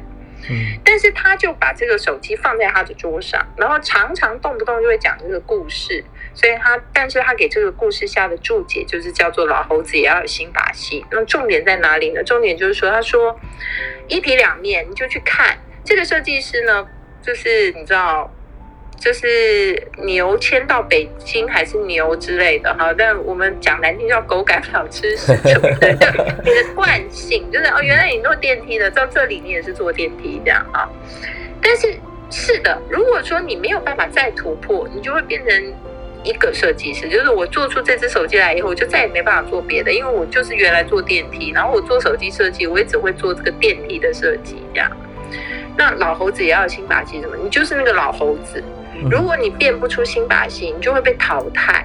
[0.49, 11.05] 嗯，但是他就把这个手机放在他的桌上，然后常常动不动就会讲这个故事，所以他，但是他给这个故事下的注解就是叫做老猴子也要有新把戏。
[11.11, 12.23] 那重点在哪里呢？
[12.23, 13.37] 重点就是说，他说
[14.07, 16.87] 一体两面，你就去看这个设计师呢，
[17.21, 18.33] 就是你知道。
[19.03, 26.07] 就是牛迁到北京还是牛之类的哈，但我们讲难听叫狗改不了吃屎什么的，就
[26.45, 30.89] 你的惯性就是哦，原来你坐电梯的，到这里你也是坐电梯这样啊。
[31.61, 31.93] 但是
[32.31, 35.75] 是的，如果说你没有办法再突破，你就会变成
[36.23, 44.89] 一个设计师，就是我做出这只手机来以后，我就再也没办法做别的，因为我就是原来做电梯，然后我做手机设计，我也只会做这个电梯的设计这样。
[45.77, 47.35] 那老猴子也要有新把戏什么？
[47.43, 48.63] 你就是那个老猴子。
[49.11, 51.85] 如果你变不出新把戏，你就会被淘汰，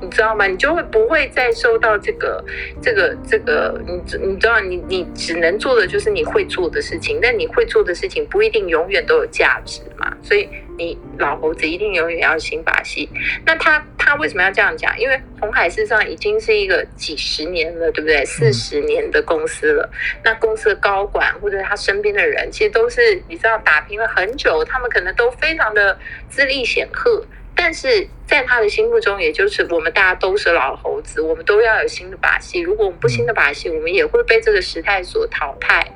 [0.00, 0.46] 你知道吗？
[0.46, 2.44] 你就会不会再收到这个、
[2.80, 3.80] 这个、这个？
[3.86, 3.94] 你
[4.26, 10.48] 你知道，你你只能做的就是你会做的事情，但你会做的事情不一定永远都有价值嘛，所以。
[10.78, 13.06] 你老猴子一定永远要新把戏。
[13.44, 14.98] 那他他为什么要这样讲？
[14.98, 18.24] 因为红海事实上已经是一个几十年了，对不对？
[18.24, 19.88] 四十年的公司了。
[20.24, 25.96] 那公司的高管或者他身边的人，其实都是你知道打拼了很久，他们可能都非常的
[26.28, 27.24] 资历显赫。
[27.54, 32.60] 但是在他的心目中，也就是我们大家都是老猴子，我们都要有新的把戏。
[32.60, 35.86] 如果我们不新的把戏，我们也会被这个时代所淘汰。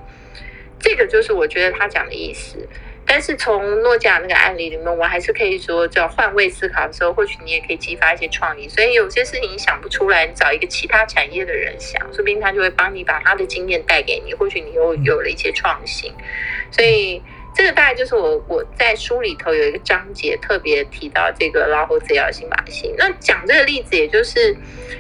[0.79, 2.57] 这个就是我觉得他讲的意思。
[3.07, 8.69] 但是从诺基亚那个案例里面，我还是可以说，叫换位思考的时候，或许你也可以激发一些创意。
[8.69, 16.13] 所以有些事情你想不出来，你找一个其他产业的人想，说不定他就会帮你把他的经验带给你，或许你又有了一些创新。
[16.71, 17.23] 所以。
[17.57, 22.95] 这个大概就是我我在书里头有一个章节特别提到这个老虎子要新把戏。
[22.99, 24.55] 那讲这个例子，也就是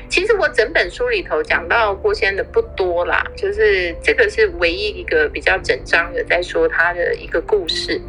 [0.09, 8.01] 其实我整本书里头讲到郭先的不多啦，就是这个是唯一一个比较整章的在说他的一个故事，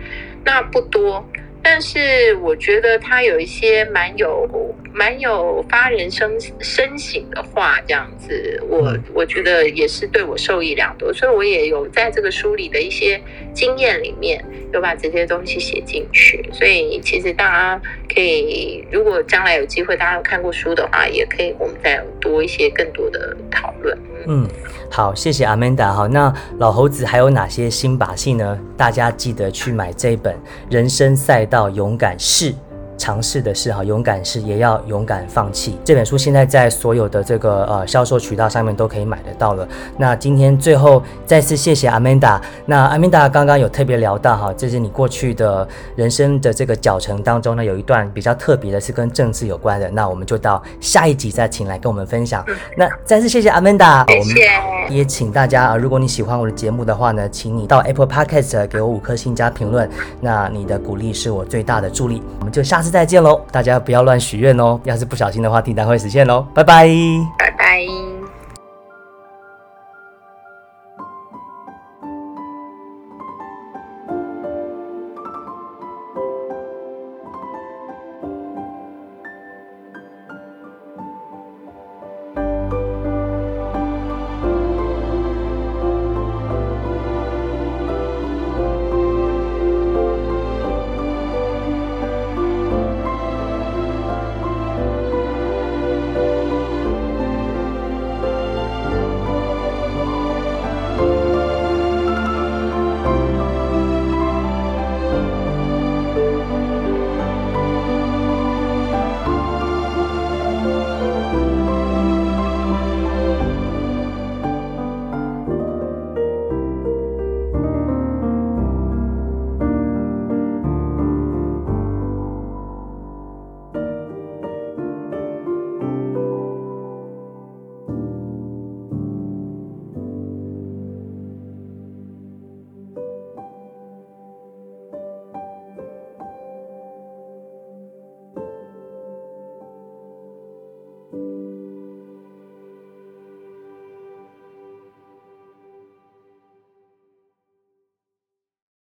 [0.46, 1.28] 那不多。
[1.62, 4.48] 但是我觉得他有一些蛮有
[4.94, 13.22] 蛮有发人深深省的话，这样子，我我觉得也是对我受益良多，所以我也有在这个书里的一些
[13.54, 16.50] 经验里面，有把这些东西写进去。
[16.52, 17.82] 所以其实大家
[18.14, 23.98] 可以，如果将来有机会，大家有看过书的话，也可以我们再多一些更多的讨论。
[24.28, 24.48] 嗯。
[24.90, 25.92] 好，谢谢阿曼达。
[25.92, 28.58] 好，那老猴子还有哪些新把戏呢？
[28.78, 30.34] 大家记得去买这本
[30.70, 32.54] 《人生赛道，勇敢试》。
[32.98, 35.78] 尝试的是哈，勇敢是也要勇敢放弃。
[35.84, 39.68] 这本书现在在所有的这个呃销售渠道上面都可以买得到了。
[39.98, 42.42] 那今天最后再次谢谢阿曼达。
[42.66, 49.90] 那阿曼达刚刚有特别聊到哈，这是你过去的人生的这个脚程当中呢，有一段比较特别的是跟政治有关的。
[49.92, 52.44] 那我们就到下一集再请来跟我们分享。
[52.76, 54.50] 那再次谢谢阿曼达，谢谢。
[54.90, 59.90] 也请大家啊，如果你喜欢我的节目的话呢，请你到 Apple Podcast 给我五颗星加评论。
[60.22, 62.24] 那你的鼓励是我最大的助力。
[62.40, 63.42] 我们就下再见喽！
[63.52, 66.46] 大家不要乱许愿哦，要是不小心的话，订单会实现喽。
[66.54, 66.88] 拜拜，
[67.38, 68.17] 拜拜。